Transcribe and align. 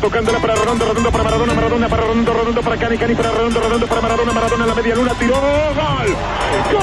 Tocándola 0.00 0.40
para 0.40 0.54
Redondo, 0.56 0.86
Redondo 0.86 1.12
para 1.12 1.24
Maradona, 1.24 1.54
Maradona 1.54 1.88
para 1.88 2.02
Redondo, 2.02 2.32
Redondo 2.32 2.62
para 2.62 2.76
Cani, 2.76 2.98
Cani 2.98 3.14
para 3.14 3.30
Redondo, 3.30 3.60
Redondo 3.60 3.86
para 3.86 4.00
Maradona, 4.00 4.32
Maradona 4.32 4.64
en 4.64 4.68
la 4.68 4.74
media 4.74 4.94
luna, 4.96 5.14
tiró, 5.14 5.34
gol, 5.34 6.16
gol, 6.72 6.82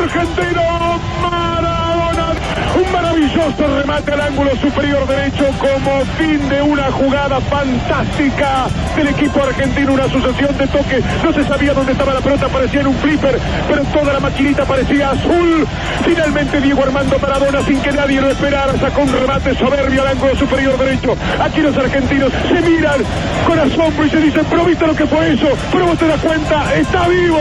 argentino, 0.00 0.62
un 2.84 2.92
maravilloso 2.92 3.66
remate 3.78 4.12
al 4.12 4.20
ángulo 4.20 4.50
superior 4.56 5.06
derecho 5.06 5.46
como 5.58 6.04
fin 6.18 6.48
de 6.48 6.62
una 6.62 6.90
jugada 6.90 7.40
fantástica 7.40 8.66
del 8.96 9.08
equipo 9.08 9.42
argentino, 9.42 9.92
una 9.92 10.08
sucesión 10.08 10.56
de 10.56 10.66
toques, 10.66 11.04
no 11.22 11.32
se 11.32 11.44
sabía 11.44 11.74
dónde 11.74 11.92
estaba 11.92 12.14
la 12.14 12.20
pelota, 12.20 12.48
parecía 12.48 12.80
en 12.80 12.88
un 12.88 12.94
flipper, 12.96 13.38
pero 13.68 13.82
toda 13.84 14.12
la 14.12 14.20
maquinita 14.20 14.64
parecía 14.64 15.10
azul. 15.10 15.66
Finalmente 16.04 16.60
Diego 16.60 16.82
Armando 16.82 17.18
Maradona, 17.18 17.62
sin 17.62 17.80
que 17.80 17.92
nadie 17.92 18.20
lo 18.20 18.30
esperara, 18.30 18.72
sacó 18.78 19.02
un 19.02 19.12
remate 19.12 19.54
soberbio 19.54 20.02
al 20.02 20.08
ángulo 20.08 20.36
superior 20.36 20.78
derecho. 20.78 21.16
Aquí 21.40 21.60
los 21.60 21.76
argentinos 21.76 22.32
se 22.48 22.60
miran 22.60 23.00
con 23.46 23.58
asombro 23.58 24.06
y 24.06 24.10
se 24.10 24.20
dicen, 24.20 24.46
pero 24.48 24.64
viste 24.64 24.86
lo 24.86 24.94
que 24.94 25.06
fue 25.06 25.32
eso, 25.32 25.48
pero 25.72 25.86
vos 25.86 25.98
te 25.98 26.06
das 26.06 26.20
cuenta, 26.20 26.74
está 26.74 27.08
vivo, 27.08 27.38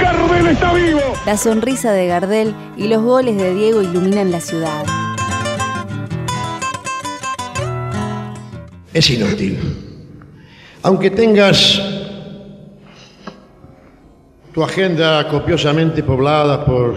Gardel 0.00 0.46
está 0.48 0.72
vivo. 0.72 1.00
La 1.26 1.36
sonrisa 1.36 1.92
de 1.92 2.06
Gardel 2.06 2.54
y 2.76 2.88
los 2.88 3.02
goles 3.02 3.36
de 3.36 3.54
Diego 3.54 3.82
iluminan 3.82 4.30
la 4.30 4.40
ciudad. 4.40 4.71
Es 8.92 9.08
inútil. 9.10 9.58
Aunque 10.82 11.10
tengas 11.10 11.80
tu 14.52 14.62
agenda 14.62 15.26
copiosamente 15.28 16.02
poblada 16.02 16.64
por, 16.64 16.94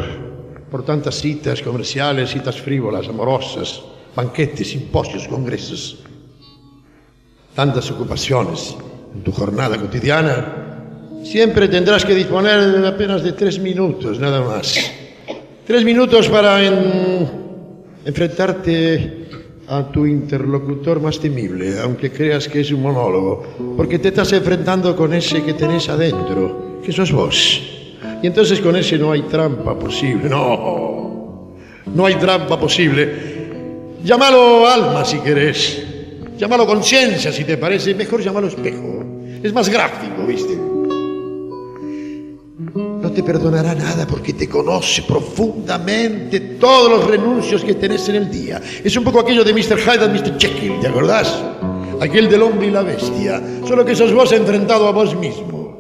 por 0.69 0.83
tantas 0.83 1.15
citas 1.15 1.61
comerciales, 1.61 2.31
citas 2.31 2.59
frívolas, 2.59 3.07
amorosas, 3.07 3.81
banquetes, 4.15 4.69
simposios, 4.71 5.27
congresos, 5.27 5.99
tantas 7.55 7.89
ocupaciones 7.91 8.75
en 9.13 9.21
tu 9.23 9.31
jornada 9.31 9.77
cotidiana, 9.79 11.21
siempre 11.23 11.67
tendrás 11.69 12.03
que 12.03 12.13
disponer 12.13 12.59
de 12.81 12.87
apenas 12.87 13.23
de 13.23 13.31
tres 13.31 13.57
minutos, 13.59 14.19
nada 14.19 14.41
más. 14.41 14.75
Tres 15.65 15.85
minutos 15.85 16.27
para 16.27 16.61
en- 16.63 17.29
enfrentarte 18.05 19.24
a 19.67 19.83
tu 19.91 20.05
interlocutor 20.05 21.01
más 21.01 21.19
temible, 21.19 21.79
aunque 21.79 22.11
creas 22.11 22.47
que 22.47 22.61
es 22.61 22.71
un 22.71 22.81
monólogo, 22.81 23.75
porque 23.75 23.99
te 23.99 24.09
estás 24.09 24.31
enfrentando 24.33 24.95
con 24.95 25.13
ese 25.13 25.43
que 25.43 25.53
tenés 25.53 25.89
adentro, 25.89 26.81
que 26.83 26.91
sos 26.91 27.11
vos. 27.11 27.61
Y 28.21 28.27
entonces 28.27 28.59
con 28.59 28.75
ese 28.75 28.97
no 28.97 29.11
hay 29.11 29.23
trampa 29.23 29.77
posible, 29.77 30.29
no, 30.29 31.55
no 31.93 32.05
hay 32.05 32.15
trampa 32.15 32.59
posible. 32.59 33.35
Llámalo 34.03 34.67
alma 34.67 35.03
si 35.03 35.17
querés, 35.19 35.83
llámalo 36.37 36.67
conciencia 36.67 37.31
si 37.31 37.43
te 37.43 37.57
parece, 37.57 37.95
mejor 37.95 38.21
llámalo 38.21 38.47
espejo. 38.47 39.03
Es 39.41 39.53
más 39.53 39.69
gráfico, 39.69 40.25
¿viste? 40.27 40.74
Te 43.15 43.23
perdonará 43.23 43.73
nada 43.73 44.05
porque 44.05 44.33
te 44.33 44.49
conoce 44.49 45.03
profundamente 45.03 46.41
todos 46.59 46.91
los 46.91 47.07
renuncios 47.07 47.63
que 47.63 47.73
tenés 47.75 48.09
en 48.09 48.15
el 48.15 48.29
día. 48.29 48.61
Es 48.83 48.97
un 48.97 49.05
poco 49.05 49.21
aquello 49.21 49.45
de 49.45 49.53
Mr. 49.53 49.79
Hyde 49.79 50.05
y 50.05 50.09
Mr. 50.09 50.37
Jekyll, 50.37 50.81
¿te 50.81 50.87
acordás? 50.87 51.41
Aquel 52.01 52.27
del 52.27 52.41
hombre 52.41 52.67
y 52.67 52.71
la 52.71 52.81
bestia. 52.81 53.41
Solo 53.65 53.85
que 53.85 53.95
sos 53.95 54.13
vos 54.13 54.33
enfrentado 54.33 54.85
a 54.89 54.91
vos 54.91 55.15
mismo. 55.15 55.79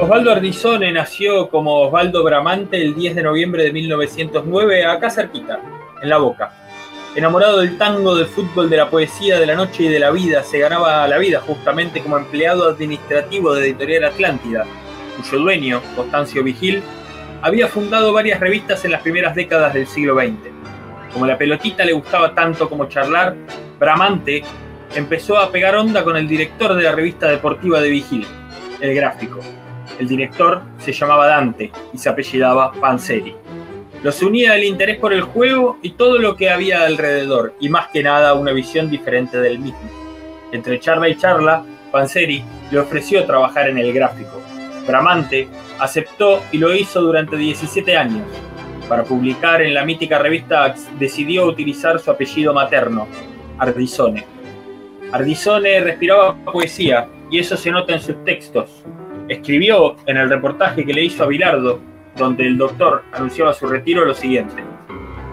Osvaldo 0.00 0.32
Ardizone 0.32 0.90
nació 0.90 1.48
como 1.48 1.82
Osvaldo 1.82 2.24
Bramante 2.24 2.82
el 2.82 2.96
10 2.96 3.14
de 3.14 3.22
noviembre 3.22 3.62
de 3.62 3.72
1909, 3.72 4.84
acá 4.84 5.10
cerquita, 5.10 5.60
en 6.02 6.08
La 6.08 6.18
Boca. 6.18 6.67
Enamorado 7.14 7.60
del 7.60 7.78
tango, 7.78 8.14
del 8.14 8.26
fútbol, 8.26 8.68
de 8.68 8.76
la 8.76 8.90
poesía, 8.90 9.40
de 9.40 9.46
la 9.46 9.54
noche 9.54 9.84
y 9.84 9.88
de 9.88 9.98
la 9.98 10.10
vida, 10.10 10.42
se 10.42 10.58
ganaba 10.58 11.08
la 11.08 11.18
vida 11.18 11.40
justamente 11.40 12.02
como 12.02 12.18
empleado 12.18 12.68
administrativo 12.68 13.54
de 13.54 13.66
Editorial 13.66 14.04
Atlántida, 14.04 14.66
cuyo 15.16 15.38
dueño, 15.38 15.82
Constancio 15.96 16.44
Vigil, 16.44 16.82
había 17.42 17.66
fundado 17.66 18.12
varias 18.12 18.40
revistas 18.40 18.84
en 18.84 18.92
las 18.92 19.02
primeras 19.02 19.34
décadas 19.34 19.74
del 19.74 19.86
siglo 19.86 20.14
XX. 20.14 20.34
Como 21.12 21.26
la 21.26 21.38
pelotita 21.38 21.84
le 21.84 21.92
gustaba 21.92 22.34
tanto 22.34 22.68
como 22.68 22.86
charlar, 22.86 23.34
Bramante 23.78 24.44
empezó 24.94 25.38
a 25.38 25.50
pegar 25.50 25.76
onda 25.76 26.04
con 26.04 26.16
el 26.16 26.28
director 26.28 26.74
de 26.74 26.82
la 26.82 26.92
revista 26.92 27.28
deportiva 27.28 27.80
de 27.80 27.90
Vigil, 27.90 28.26
el 28.80 28.94
gráfico. 28.94 29.40
El 29.98 30.06
director 30.06 30.62
se 30.78 30.92
llamaba 30.92 31.26
Dante 31.26 31.72
y 31.92 31.98
se 31.98 32.08
apellidaba 32.08 32.70
Panzeri. 32.72 33.34
Los 34.02 34.22
unía 34.22 34.54
el 34.54 34.64
interés 34.64 34.98
por 34.98 35.12
el 35.12 35.22
juego 35.22 35.78
y 35.82 35.90
todo 35.90 36.18
lo 36.18 36.36
que 36.36 36.50
había 36.50 36.84
alrededor, 36.84 37.54
y 37.58 37.68
más 37.68 37.88
que 37.88 38.02
nada 38.02 38.34
una 38.34 38.52
visión 38.52 38.88
diferente 38.88 39.40
del 39.40 39.58
mismo. 39.58 39.90
Entre 40.52 40.78
charla 40.78 41.08
y 41.08 41.16
charla, 41.16 41.64
Panzeri 41.90 42.44
le 42.70 42.78
ofreció 42.78 43.24
trabajar 43.24 43.68
en 43.68 43.78
el 43.78 43.92
gráfico. 43.92 44.40
Bramante 44.86 45.48
aceptó 45.80 46.42
y 46.52 46.58
lo 46.58 46.74
hizo 46.74 47.00
durante 47.00 47.36
17 47.36 47.96
años. 47.96 48.26
Para 48.88 49.04
publicar 49.04 49.60
en 49.62 49.74
la 49.74 49.84
mítica 49.84 50.18
revista 50.18 50.74
decidió 50.98 51.46
utilizar 51.46 51.98
su 51.98 52.10
apellido 52.10 52.54
materno, 52.54 53.06
Ardizone. 53.58 54.24
Ardizone 55.12 55.80
respiraba 55.80 56.36
poesía 56.44 57.08
y 57.30 57.38
eso 57.38 57.56
se 57.56 57.70
nota 57.70 57.94
en 57.94 58.00
sus 58.00 58.24
textos. 58.24 58.70
Escribió 59.28 59.96
en 60.06 60.16
el 60.16 60.30
reportaje 60.30 60.86
que 60.86 60.94
le 60.94 61.04
hizo 61.04 61.24
a 61.24 61.26
Bilardo, 61.26 61.80
donde 62.18 62.46
el 62.46 62.58
doctor 62.58 63.04
anunciaba 63.12 63.54
su 63.54 63.66
retiro, 63.66 64.04
lo 64.04 64.14
siguiente. 64.14 64.62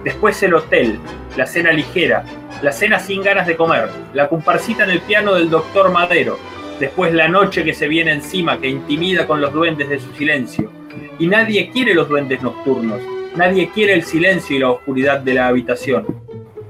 Después 0.04 0.42
el 0.44 0.54
hotel, 0.54 1.00
la 1.36 1.48
cena 1.48 1.72
ligera, 1.72 2.24
la 2.62 2.72
cena 2.72 3.00
sin 3.00 3.24
ganas 3.24 3.48
de 3.48 3.56
comer, 3.56 3.90
la 4.14 4.30
comparsita 4.30 4.84
en 4.84 4.92
el 4.92 5.02
piano 5.02 5.34
del 5.34 5.50
doctor 5.50 5.92
Madero, 5.92 6.38
después 6.80 7.14
la 7.14 7.28
noche 7.28 7.64
que 7.64 7.74
se 7.74 7.88
viene 7.88 8.12
encima 8.12 8.60
que 8.60 8.70
intimida 8.70 9.26
con 9.26 9.42
los 9.42 9.52
duendes 9.52 9.90
de 9.90 10.00
su 10.00 10.14
silencio. 10.14 10.72
Y 11.18 11.28
nadie 11.28 11.70
quiere 11.72 11.96
los 11.96 12.08
duendes 12.08 12.42
nocturnos, 12.44 13.02
nadie 13.36 13.70
quiere 13.74 13.94
el 13.94 14.04
silencio 14.04 14.56
y 14.56 14.60
la 14.60 14.70
oscuridad 14.70 15.20
de 15.22 15.34
la 15.34 15.48
habitación. 15.48 16.06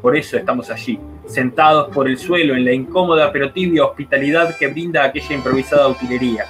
Por 0.01 0.15
eso 0.15 0.37
estamos 0.37 0.69
allí, 0.69 0.99
sentados 1.25 1.93
por 1.93 2.07
el 2.07 2.17
suelo 2.17 2.55
en 2.55 2.63
la 2.63 2.71
incómoda 2.71 3.31
pero 3.31 3.51
tibia 3.51 3.85
hospitalidad 3.85 4.55
que 4.57 4.67
brinda 4.67 5.03
aquella 5.03 5.35
improvisada 5.35 5.87
utilería. 5.87 6.45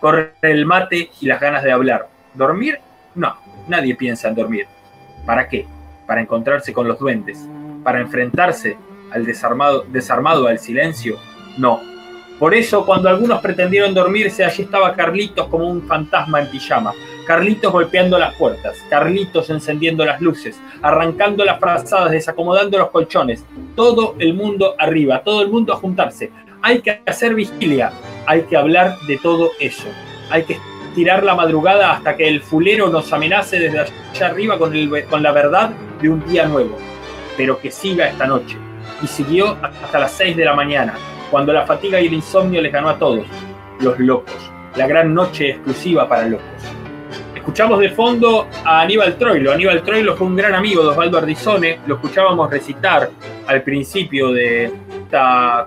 Corre 0.00 0.34
el 0.42 0.64
mate 0.64 1.10
y 1.20 1.26
las 1.26 1.40
ganas 1.40 1.64
de 1.64 1.72
hablar. 1.72 2.13
¿Dormir? 2.34 2.78
No, 3.14 3.36
nadie 3.68 3.94
piensa 3.94 4.28
en 4.28 4.34
dormir. 4.34 4.66
¿Para 5.24 5.48
qué? 5.48 5.66
Para 6.06 6.20
encontrarse 6.20 6.72
con 6.72 6.88
los 6.88 6.98
duendes. 6.98 7.48
¿Para 7.82 8.00
enfrentarse 8.00 8.76
al 9.12 9.24
desarmado, 9.24 9.84
desarmado 9.88 10.46
al 10.46 10.58
silencio? 10.58 11.16
No. 11.56 11.80
Por 12.38 12.54
eso, 12.54 12.84
cuando 12.84 13.08
algunos 13.08 13.40
pretendieron 13.40 13.94
dormirse, 13.94 14.44
allí 14.44 14.64
estaba 14.64 14.94
Carlitos 14.94 15.46
como 15.46 15.68
un 15.68 15.82
fantasma 15.82 16.40
en 16.40 16.50
pijama. 16.50 16.92
Carlitos 17.26 17.72
golpeando 17.72 18.18
las 18.18 18.34
puertas, 18.34 18.76
Carlitos 18.90 19.48
encendiendo 19.48 20.04
las 20.04 20.20
luces, 20.20 20.60
arrancando 20.82 21.44
las 21.44 21.58
frazadas, 21.58 22.10
desacomodando 22.10 22.76
los 22.76 22.90
colchones. 22.90 23.44
Todo 23.76 24.16
el 24.18 24.34
mundo 24.34 24.74
arriba, 24.78 25.22
todo 25.22 25.42
el 25.42 25.48
mundo 25.48 25.72
a 25.72 25.76
juntarse. 25.76 26.30
Hay 26.60 26.80
que 26.80 27.00
hacer 27.06 27.34
vigilia, 27.34 27.92
hay 28.26 28.42
que 28.42 28.56
hablar 28.56 28.98
de 29.06 29.16
todo 29.18 29.50
eso. 29.60 29.86
Hay 30.30 30.42
que 30.42 30.58
estirar 30.94 31.24
la 31.24 31.34
madrugada 31.34 31.90
hasta 31.90 32.16
que 32.16 32.28
el 32.28 32.40
fulero 32.40 32.88
nos 32.88 33.12
amenace 33.12 33.58
desde 33.58 33.80
allá 33.80 34.26
arriba 34.28 34.56
con, 34.56 34.72
el, 34.76 35.04
con 35.06 35.24
la 35.24 35.32
verdad 35.32 35.70
de 36.00 36.08
un 36.08 36.24
día 36.24 36.46
nuevo. 36.46 36.78
Pero 37.36 37.58
que 37.58 37.72
siga 37.72 38.06
esta 38.06 38.28
noche. 38.28 38.56
Y 39.02 39.08
siguió 39.08 39.58
hasta 39.60 39.98
las 39.98 40.12
6 40.12 40.36
de 40.36 40.44
la 40.44 40.54
mañana, 40.54 40.94
cuando 41.32 41.52
la 41.52 41.66
fatiga 41.66 42.00
y 42.00 42.06
el 42.06 42.14
insomnio 42.14 42.62
les 42.62 42.72
ganó 42.72 42.90
a 42.90 42.96
todos, 42.96 43.26
los 43.80 43.98
locos. 43.98 44.36
La 44.76 44.86
gran 44.86 45.12
noche 45.12 45.50
exclusiva 45.50 46.08
para 46.08 46.28
locos. 46.28 46.46
Escuchamos 47.34 47.80
de 47.80 47.88
fondo 47.88 48.46
a 48.64 48.82
Aníbal 48.82 49.16
Troilo. 49.16 49.50
Aníbal 49.50 49.82
Troilo 49.82 50.14
fue 50.14 50.28
un 50.28 50.36
gran 50.36 50.54
amigo 50.54 50.84
de 50.84 50.90
Osvaldo 50.90 51.18
Ardizone. 51.18 51.80
Lo 51.88 51.96
escuchábamos 51.96 52.48
recitar 52.50 53.10
al 53.48 53.62
principio 53.64 54.30
de 54.30 54.72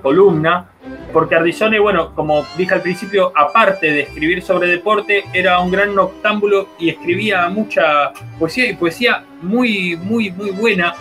columna 0.02 0.70
porque 1.14 1.36
Ardizone, 1.36 1.80
bueno, 1.80 2.14
como 2.14 2.46
dije 2.58 2.74
al 2.74 2.82
principio, 2.82 3.32
aparte 3.36 3.92
de 3.92 4.02
escribir 4.02 4.42
sobre 4.42 4.68
deporte, 4.68 5.24
era 5.34 5.60
un 5.60 5.72
gran 5.72 5.96
noctámbulo 5.96 6.70
y 6.78 6.90
escribía 6.90 7.48
mucha 7.50 8.12
poesía 8.38 8.70
y 8.70 8.76
poesía 8.76 9.24
muy, 9.42 9.96
muy, 9.96 10.32
muy 10.32 10.52
buena. 10.52 10.96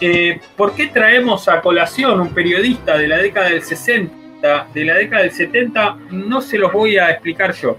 Eh, 0.00 0.40
¿Por 0.56 0.74
qué 0.74 0.88
traemos 0.88 1.48
a 1.48 1.60
colación 1.60 2.20
un 2.20 2.34
periodista 2.34 2.98
de 2.98 3.08
la 3.08 3.18
década 3.18 3.48
del 3.48 3.62
60, 3.62 4.66
de 4.74 4.84
la 4.84 4.94
década 4.94 5.22
del 5.22 5.32
70? 5.32 5.98
No 6.10 6.40
se 6.40 6.58
los 6.58 6.72
voy 6.72 6.98
a 6.98 7.10
explicar 7.10 7.54
yo. 7.54 7.78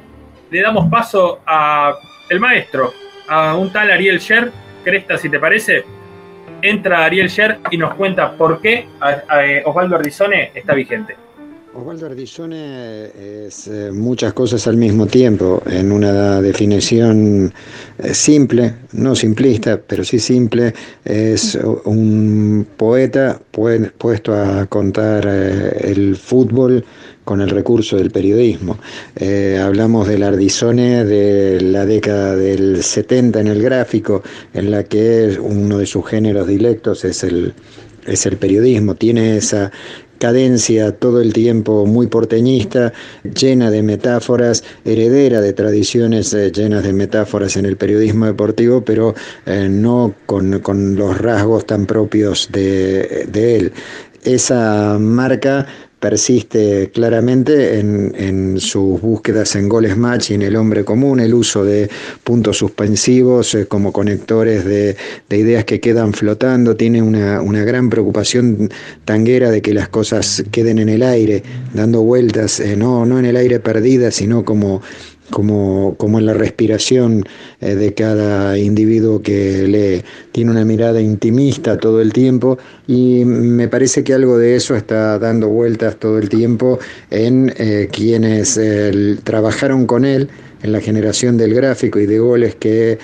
Le 0.50 0.62
damos 0.62 0.90
paso 0.90 1.42
a 1.46 1.94
el 2.30 2.40
maestro, 2.40 2.94
a 3.28 3.56
un 3.56 3.72
tal 3.72 3.92
Ariel 3.92 4.20
Sher, 4.20 4.52
Cresta, 4.84 5.18
si 5.18 5.30
te 5.30 5.38
parece. 5.38 5.84
Entra 6.62 7.06
Ariel 7.06 7.30
Sher 7.30 7.60
y 7.72 7.78
nos 7.78 7.94
cuenta 7.96 8.34
por 8.34 8.62
qué 8.62 8.88
Osvaldo 9.66 9.96
Ardizone 9.96 10.52
está 10.56 10.74
vigente. 10.74 11.16
Osvaldo 11.78 12.08
Ardizone 12.08 13.12
es 13.46 13.68
eh, 13.68 13.92
muchas 13.94 14.34
cosas 14.34 14.68
al 14.68 14.78
mismo 14.78 15.06
tiempo, 15.06 15.62
en 15.68 15.92
una 15.92 16.42
definición 16.42 17.54
eh, 18.00 18.14
simple, 18.16 18.74
no 18.94 19.14
simplista, 19.14 19.80
pero 19.86 20.04
sí 20.04 20.18
simple, 20.18 20.74
es 21.06 21.54
un 21.86 22.66
poeta 22.76 23.40
puesto 23.52 24.34
a 24.34 24.66
contar 24.66 25.26
eh, 25.28 25.92
el 25.92 26.16
fútbol 26.16 26.84
con 27.28 27.42
el 27.42 27.50
recurso 27.50 27.98
del 27.98 28.10
periodismo. 28.10 28.78
hablamos 29.62 30.08
del 30.08 30.24
Ardizone 30.24 31.04
de 31.04 31.60
la 31.60 31.86
década 31.86 32.38
del 32.38 32.82
70 32.82 33.42
en 33.42 33.48
el 33.48 33.62
gráfico, 33.62 34.24
en 34.54 34.72
la 34.72 34.86
que 34.86 35.38
uno 35.42 35.80
de 35.80 35.86
sus 35.86 36.08
géneros 36.08 36.48
dilectos 36.48 37.04
es 37.04 37.26
el, 37.26 37.54
es 38.06 38.26
el 38.26 38.38
periodismo, 38.38 38.96
tiene 38.96 39.36
esa, 39.36 39.72
cadencia 40.18 40.92
todo 40.92 41.22
el 41.22 41.34
tiempo 41.34 41.86
muy 41.86 42.08
porteñista, 42.08 42.94
llena 43.24 43.72
de 43.72 43.84
metáforas, 43.84 44.64
heredera 44.86 45.42
de 45.42 45.54
tradiciones 45.54 46.34
eh, 46.34 46.52
llenas 46.52 46.84
de 46.84 46.94
metáforas 46.94 47.58
en 47.58 47.66
el 47.66 47.78
periodismo 47.78 48.26
deportivo, 48.26 48.82
pero 48.82 49.16
eh, 49.46 49.68
no 49.70 50.14
con, 50.26 50.96
los 50.96 51.18
rasgos 51.18 51.66
tan 51.66 51.86
propios 51.86 52.50
de, 52.52 53.28
de 53.32 53.56
él. 53.56 53.74
Esa 54.24 54.98
marca 55.00 55.68
persiste 56.00 56.92
claramente 56.94 57.80
en, 57.80 58.60
sus 58.60 59.02
búsquedas 59.02 59.56
en 59.56 59.68
goles 59.68 59.98
match 59.98 60.32
y 60.32 60.36
en 60.36 60.42
el 60.42 60.56
hombre 60.56 60.84
común, 60.84 61.20
el 61.20 61.34
uso 61.34 61.64
de 61.64 61.90
puntos 62.24 62.58
suspensivos 62.58 63.54
eh, 63.56 63.66
como 63.66 63.92
conectores 63.92 64.66
de, 64.66 64.96
ideas 65.30 65.66
que 65.66 65.80
quedan 65.80 66.14
flotando, 66.14 66.76
tiene 66.76 67.02
una, 67.02 67.42
gran 67.64 67.90
preocupación 67.90 68.70
tanguera 69.06 69.52
de 69.52 69.62
que 69.62 69.74
las 69.74 69.90
cosas 69.90 70.44
queden 70.52 70.80
en 70.80 70.90
el 70.90 71.04
aire, 71.04 71.44
dando 71.74 72.02
vueltas, 72.02 72.60
eh, 72.60 72.76
no, 72.76 73.06
no 73.06 73.20
en 73.20 73.26
el 73.26 73.36
aire 73.36 73.60
perdida, 73.60 74.12
sino 74.12 74.46
como 74.46 74.82
como, 75.30 75.96
como 75.98 76.20
en 76.20 76.26
la 76.26 76.34
respiración 76.34 77.24
eh, 77.62 77.76
de 77.76 77.94
cada 77.94 78.58
individuo 78.58 79.22
que 79.22 79.68
lee. 79.68 80.04
Tiene 80.32 80.52
una 80.52 80.66
mirada 80.66 81.02
intimista 81.02 81.78
todo 81.78 82.02
el 82.02 82.14
tiempo 82.14 82.58
y 82.88 83.26
me 83.26 83.68
parece 83.68 84.04
que 84.04 84.14
algo 84.14 84.38
de 84.38 84.56
eso 84.56 84.76
está 84.76 85.20
dando 85.20 85.50
vueltas 85.50 85.98
todo 85.98 86.18
el 86.18 86.30
tiempo 86.30 86.80
en 87.10 87.54
eh, 87.58 87.90
quienes 87.92 88.58
eh, 88.58 89.18
trabajaron 89.24 89.86
con 89.86 90.06
él 90.06 90.30
en 90.64 90.72
la 90.72 90.82
generación 90.82 91.38
del 91.38 91.54
gráfico 91.54 92.00
y 92.00 92.06
de 92.06 92.20
goles 92.20 92.56
que 92.56 92.98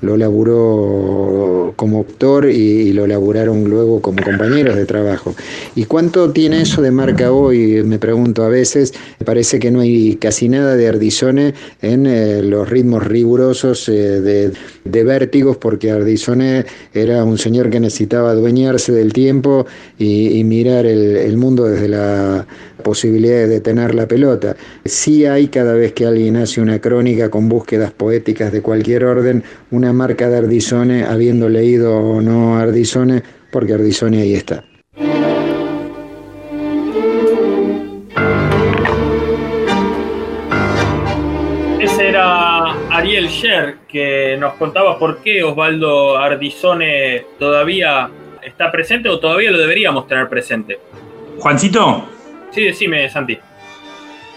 lo 0.00 0.16
laburó 0.16 1.72
como 1.76 1.98
autor 1.98 2.50
y, 2.50 2.92
lo 2.92 3.06
laburaron 3.06 3.64
luego 3.64 4.00
como 4.00 4.22
compañeros 4.22 4.76
de 4.76 4.86
trabajo. 4.86 5.34
¿Y 5.74 5.84
cuánto 5.84 6.30
tiene 6.30 6.62
eso 6.62 6.82
de 6.82 6.90
marca 6.90 7.32
hoy? 7.32 7.82
Me 7.84 7.98
pregunto 7.98 8.42
a 8.44 8.48
veces. 8.48 8.94
Parece 9.24 9.58
que 9.58 9.70
no 9.70 9.80
hay 9.80 10.16
casi 10.16 10.48
nada 10.48 10.74
de 10.74 10.88
Ardizone 10.88 11.54
en 11.82 12.06
eh, 12.06 12.42
los 12.42 12.68
ritmos 12.68 13.06
rigurosos 13.06 13.88
eh, 13.88 14.20
de, 14.20 14.52
de, 14.84 15.04
vértigos, 15.04 15.56
porque 15.56 15.90
Ardizone 15.90 16.64
era 16.94 17.24
un 17.24 17.38
señor 17.38 17.70
que 17.70 17.78
necesitaba 17.78 18.30
adueñarse 18.30 18.92
del 18.92 19.12
tiempo 19.12 19.66
y, 19.98 20.42
mirar 20.44 20.86
el, 20.86 21.16
el 21.16 21.36
mundo 21.36 21.64
desde 21.64 21.88
la 21.88 22.46
posibilidad 22.82 23.36
de 23.36 23.48
detener 23.48 23.94
la 23.94 24.06
pelota. 24.06 24.56
Sí 24.84 25.26
hay 25.26 25.48
cada 25.48 25.74
vez 25.74 25.92
que 25.92 26.06
alguien 26.06 26.36
hace 26.36 26.60
una 26.60 26.80
crónica 26.80 27.30
con 27.30 27.48
búsquedas 27.48 27.90
poéticas 27.92 28.52
de 28.52 28.62
cualquier 28.62 29.04
orden, 29.04 29.42
una 29.70 29.92
marca 29.92 30.28
de 30.28 30.38
Ardizone, 30.38 31.04
habiendo 31.04 31.48
leído 31.48 31.96
o 31.96 32.20
no 32.20 32.56
Ardizone, 32.58 33.22
porque 33.50 33.74
Ardizone 33.74 34.22
ahí 34.22 34.34
está. 34.34 34.64
Ese 41.80 42.08
era 42.08 42.72
Ariel 42.90 43.28
Sher, 43.28 43.76
que 43.88 44.36
nos 44.38 44.54
contaba 44.54 44.98
por 44.98 45.22
qué 45.22 45.42
Osvaldo 45.42 46.16
Ardizone 46.16 47.24
todavía 47.38 48.10
está 48.42 48.70
presente 48.72 49.08
o 49.08 49.18
todavía 49.18 49.50
lo 49.50 49.58
deberíamos 49.58 50.06
tener 50.06 50.28
presente. 50.28 50.78
Juancito, 51.38 52.04
Sí, 52.50 52.64
decime, 52.64 53.08
Santi. 53.08 53.38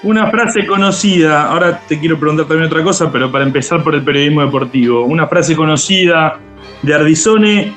Una 0.04 0.32
frase 0.32 0.66
conocida, 0.66 1.48
ahora 1.48 1.80
te 1.88 2.00
quiero 2.00 2.20
preguntar 2.20 2.48
también 2.48 2.66
otra 2.66 2.84
cosa, 2.84 3.12
pero 3.12 3.32
para 3.32 3.44
empezar 3.44 3.84
por 3.84 3.94
el 3.94 4.02
periodismo 4.04 4.42
deportivo. 4.42 5.06
Una 5.06 5.28
frase 5.28 5.56
conocida 5.56 6.40
de 6.82 6.94
Ardizone 6.94 7.74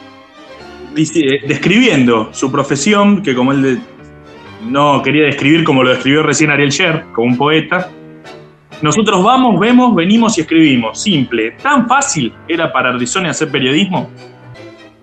describiendo 1.47 2.32
su 2.32 2.50
profesión, 2.50 3.23
que 3.23 3.35
como 3.35 3.53
él 3.53 3.79
no 4.62 5.03
quería 5.03 5.25
describir 5.25 5.65
como 5.65 5.82
lo 5.82 5.91
describió 5.91 6.23
recién 6.23 6.50
Ariel 6.50 6.71
Sher, 6.71 7.05
como 7.12 7.26
un 7.26 7.37
poeta. 7.37 7.91
Nosotros 8.81 9.23
vamos, 9.23 9.61
vemos, 9.61 9.94
venimos 9.94 10.38
y 10.38 10.43
escribimos. 10.43 11.03
Simple. 11.03 11.53
¿Tan 11.62 11.87
fácil 11.87 12.32
era 12.49 12.73
para 12.73 12.91
Ardizone 12.91 13.29
hacer 13.29 13.50
periodismo? 13.50 14.11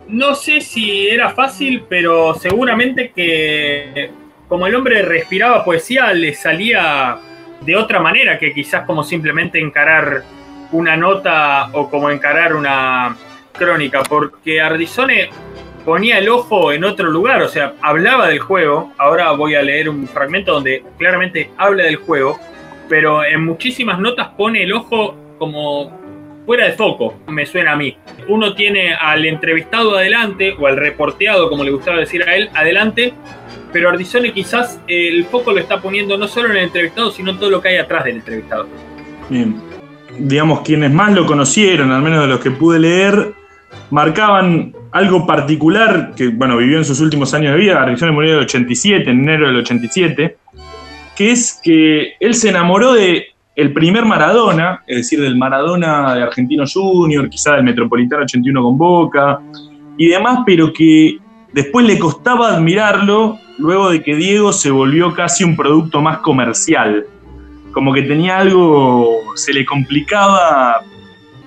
No 0.08 0.34
sé 0.34 0.60
si 0.60 1.08
era 1.08 1.30
fácil, 1.30 1.84
pero 1.88 2.34
seguramente 2.34 3.12
que 3.16 4.10
como 4.52 4.68
el 4.68 4.76
hombre 4.76 5.02
respiraba 5.02 5.64
poesía, 5.64 6.12
le 6.12 6.34
salía 6.34 7.18
de 7.62 7.78
otra 7.78 8.02
manera 8.02 8.38
que 8.38 8.54
quizás 8.54 8.86
como 8.86 9.02
simplemente 9.02 9.62
encarar 9.62 10.24
una 10.74 10.98
nota 10.98 11.70
o 11.72 11.90
como 11.90 12.10
encarar 12.10 12.54
una 12.54 13.16
crónica, 13.58 14.04
porque 14.04 14.60
Ardizone 14.60 15.30
ponía 15.86 16.18
el 16.18 16.28
ojo 16.28 16.74
en 16.74 16.84
otro 16.84 17.10
lugar, 17.10 17.42
o 17.42 17.48
sea, 17.48 17.76
hablaba 17.82 18.28
del 18.28 18.40
juego, 18.40 18.92
ahora 18.98 19.32
voy 19.32 19.56
a 19.56 19.62
leer 19.62 19.88
un 19.88 20.06
fragmento 20.06 20.52
donde 20.52 20.84
claramente 20.98 21.50
habla 21.58 21.86
del 21.86 21.96
juego, 21.96 22.38
pero 22.90 23.24
en 23.24 23.46
muchísimas 23.46 24.00
notas 24.00 24.32
pone 24.38 24.64
el 24.64 24.74
ojo 24.74 25.16
como 25.40 25.98
fuera 26.46 26.66
de 26.66 26.74
foco, 26.74 27.22
me 27.28 27.46
suena 27.46 27.72
a 27.72 27.76
mí. 27.78 27.96
Uno 28.28 28.54
tiene 28.54 28.96
al 28.96 29.26
entrevistado 29.26 29.96
adelante, 29.96 30.54
o 30.60 30.68
al 30.68 30.76
reporteado, 30.76 31.48
como 31.48 31.64
le 31.64 31.72
gustaba 31.72 32.00
decir 32.00 32.28
a 32.28 32.36
él, 32.36 32.50
adelante, 32.54 33.14
pero 33.72 33.90
Ardizone 33.90 34.34
quizás 34.34 34.80
el 34.88 35.26
foco 35.26 35.52
lo 35.52 35.60
está 35.60 35.82
poniendo 35.82 36.18
no 36.18 36.28
solo 36.28 36.50
en 36.50 36.58
el 36.58 36.64
entrevistado, 36.66 37.12
sino 37.12 37.32
en 37.32 37.40
todo 37.40 37.50
lo 37.50 37.62
que 37.62 37.70
hay 37.70 37.78
atrás 37.78 38.04
del 38.06 38.18
entrevistado. 38.18 38.68
Bien. 39.30 39.56
Digamos, 40.18 40.62
quienes 40.62 40.92
más 40.92 41.14
lo 41.14 41.26
conocieron, 41.26 41.92
al 41.92 42.02
menos 42.02 42.22
de 42.22 42.28
los 42.28 42.40
que 42.40 42.52
pude 42.52 42.80
leer, 42.80 43.34
marcaban 43.90 44.74
algo 44.92 45.26
particular 45.26 46.14
que, 46.16 46.28
bueno, 46.28 46.58
vivió 46.58 46.78
en 46.78 46.86
sus 46.86 47.00
últimos 47.00 47.34
años 47.34 47.54
de 47.54 47.60
vida. 47.60 47.82
Ardizone 47.82 48.12
murió 48.12 48.32
en 48.32 48.38
el 48.40 48.44
87, 48.44 49.10
en 49.10 49.20
enero 49.22 49.48
del 49.48 49.58
87, 49.58 50.38
que 51.16 51.32
es 51.32 51.60
que 51.64 52.14
él 52.20 52.34
se 52.34 52.50
enamoró 52.50 52.94
de 52.94 53.28
el 53.56 53.74
primer 53.74 54.06
Maradona, 54.06 54.82
es 54.88 54.98
decir, 54.98 55.22
del 55.22 55.38
Maradona 55.38 56.16
de 56.16 56.24
Argentino 56.24 56.64
Junior, 56.72 57.30
quizá 57.30 57.56
del 57.56 57.64
Metropolitano 57.64 58.24
81 58.24 58.64
con 58.64 58.78
Boca 58.78 59.40
y 59.98 60.08
demás, 60.08 60.40
pero 60.46 60.72
que 60.72 61.18
después 61.54 61.86
le 61.86 62.00
costaba 62.00 62.56
admirarlo 62.56 63.38
luego 63.62 63.92
de 63.92 64.02
que 64.02 64.16
Diego 64.16 64.52
se 64.52 64.72
volvió 64.72 65.14
casi 65.14 65.44
un 65.44 65.56
producto 65.56 66.02
más 66.02 66.18
comercial. 66.18 67.06
Como 67.72 67.94
que 67.94 68.02
tenía 68.02 68.40
algo, 68.40 69.20
se 69.36 69.54
le 69.54 69.64
complicaba 69.66 70.82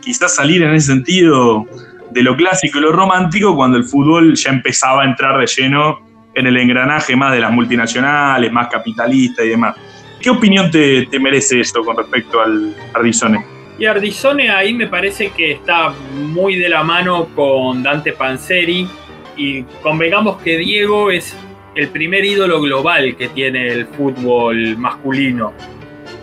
quizás 0.01 0.37
salir 0.37 0.63
en 0.63 0.75
ese 0.75 0.93
sentido 0.93 1.67
de 2.13 2.23
lo 2.23 2.37
clásico 2.37 2.79
y 2.79 2.83
lo 2.83 2.93
romántico 2.93 3.57
cuando 3.57 3.77
el 3.77 3.85
fútbol 3.85 4.35
ya 4.37 4.51
empezaba 4.51 5.03
a 5.03 5.07
entrar 5.07 5.39
de 5.39 5.47
lleno 5.47 5.99
en 6.35 6.47
el 6.47 6.57
engranaje 6.57 7.17
más 7.17 7.33
de 7.33 7.41
las 7.41 7.51
multinacionales, 7.51 8.53
más 8.53 8.69
capitalista 8.69 9.45
y 9.45 9.49
demás. 9.49 9.77
¿Qué 10.21 10.31
opinión 10.31 10.71
te, 10.71 11.07
merece 11.19 11.61
esto 11.61 11.85
con 11.85 11.97
respecto 11.97 12.41
al 12.41 12.75
Ardizone? 12.95 13.45
Y 13.77 13.87
Ardizone 13.87 14.51
ahí 14.51 14.73
me 14.73 14.87
parece 14.87 15.31
que 15.31 15.53
está 15.53 15.93
muy 16.15 16.57
de 16.57 16.69
la 16.69 16.85
mano 16.85 17.27
con 17.35 17.83
Dante 17.83 18.13
Panzeri 18.13 18.89
y 19.37 19.65
convengamos 19.83 20.41
que 20.41 20.57
Diego 20.59 21.11
es 21.11 21.37
el 21.75 21.89
primer 21.89 22.25
ídolo 22.25 22.61
global 22.61 23.17
que 23.17 23.29
tiene 23.29 23.69
el 23.69 23.87
fútbol 23.87 24.77
masculino. 24.77 25.53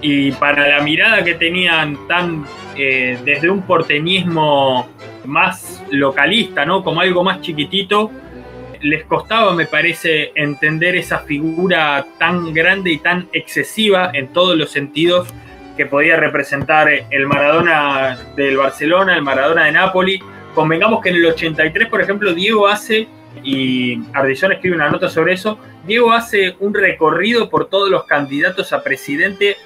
Y 0.01 0.31
para 0.31 0.67
la 0.67 0.83
mirada 0.83 1.23
que 1.23 1.35
tenían 1.35 2.07
tan 2.07 2.45
eh, 2.75 3.17
desde 3.23 3.49
un 3.49 3.61
porteñismo 3.63 4.89
más 5.25 5.83
localista, 5.91 6.65
¿no? 6.65 6.83
Como 6.83 7.01
algo 7.01 7.23
más 7.23 7.41
chiquitito, 7.41 8.11
les 8.81 9.03
costaba, 9.05 9.53
me 9.53 9.65
parece, 9.65 10.31
entender 10.35 10.95
esa 10.95 11.19
figura 11.19 12.05
tan 12.17 12.53
grande 12.53 12.91
y 12.91 12.97
tan 12.97 13.27
excesiva 13.31 14.11
en 14.13 14.29
todos 14.29 14.57
los 14.57 14.71
sentidos 14.71 15.27
que 15.77 15.85
podía 15.85 16.17
representar 16.17 16.89
el 17.09 17.27
Maradona 17.27 18.17
del 18.35 18.57
Barcelona, 18.57 19.15
el 19.15 19.21
Maradona 19.21 19.65
de 19.65 19.71
Napoli. 19.71 20.19
Convengamos 20.55 21.01
que 21.01 21.09
en 21.09 21.15
el 21.15 21.25
83, 21.27 21.87
por 21.89 22.01
ejemplo, 22.01 22.33
Diego 22.33 22.67
hace, 22.67 23.07
y 23.43 24.01
Ardillón 24.13 24.51
escribe 24.53 24.75
una 24.75 24.89
nota 24.89 25.09
sobre 25.09 25.33
eso, 25.33 25.57
Diego 25.85 26.11
hace 26.11 26.55
un 26.59 26.73
recorrido 26.73 27.49
por 27.49 27.69
todos 27.69 27.89
los 27.89 28.05
candidatos 28.05 28.73
a 28.73 28.83
presidente 28.83 29.57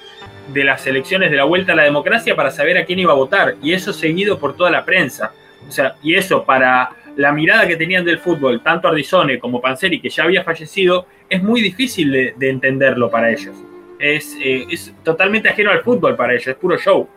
de 0.52 0.64
las 0.64 0.86
elecciones 0.86 1.30
de 1.30 1.36
la 1.36 1.44
vuelta 1.44 1.72
a 1.72 1.76
la 1.76 1.82
democracia 1.82 2.36
para 2.36 2.50
saber 2.50 2.78
a 2.78 2.84
quién 2.84 2.98
iba 2.98 3.12
a 3.12 3.16
votar, 3.16 3.56
y 3.62 3.72
eso 3.72 3.92
seguido 3.92 4.38
por 4.38 4.56
toda 4.56 4.70
la 4.70 4.84
prensa. 4.84 5.32
O 5.68 5.72
sea, 5.72 5.96
y 6.02 6.14
eso 6.14 6.44
para 6.44 6.90
la 7.16 7.32
mirada 7.32 7.66
que 7.66 7.76
tenían 7.76 8.04
del 8.04 8.18
fútbol, 8.18 8.62
tanto 8.62 8.88
Ardizone 8.88 9.38
como 9.38 9.60
Panzeri, 9.60 10.00
que 10.00 10.10
ya 10.10 10.24
había 10.24 10.44
fallecido, 10.44 11.06
es 11.28 11.42
muy 11.42 11.60
difícil 11.60 12.12
de, 12.12 12.48
entenderlo 12.48 13.10
para 13.10 13.30
ellos. 13.30 13.56
Es, 13.98 14.36
eh, 14.40 14.66
es, 14.70 14.94
totalmente 15.02 15.48
ajeno 15.48 15.70
al 15.70 15.82
fútbol 15.82 16.14
para 16.14 16.34
ellos, 16.34 16.48
es 16.48 16.54
puro 16.56 16.76
show. 16.78 17.08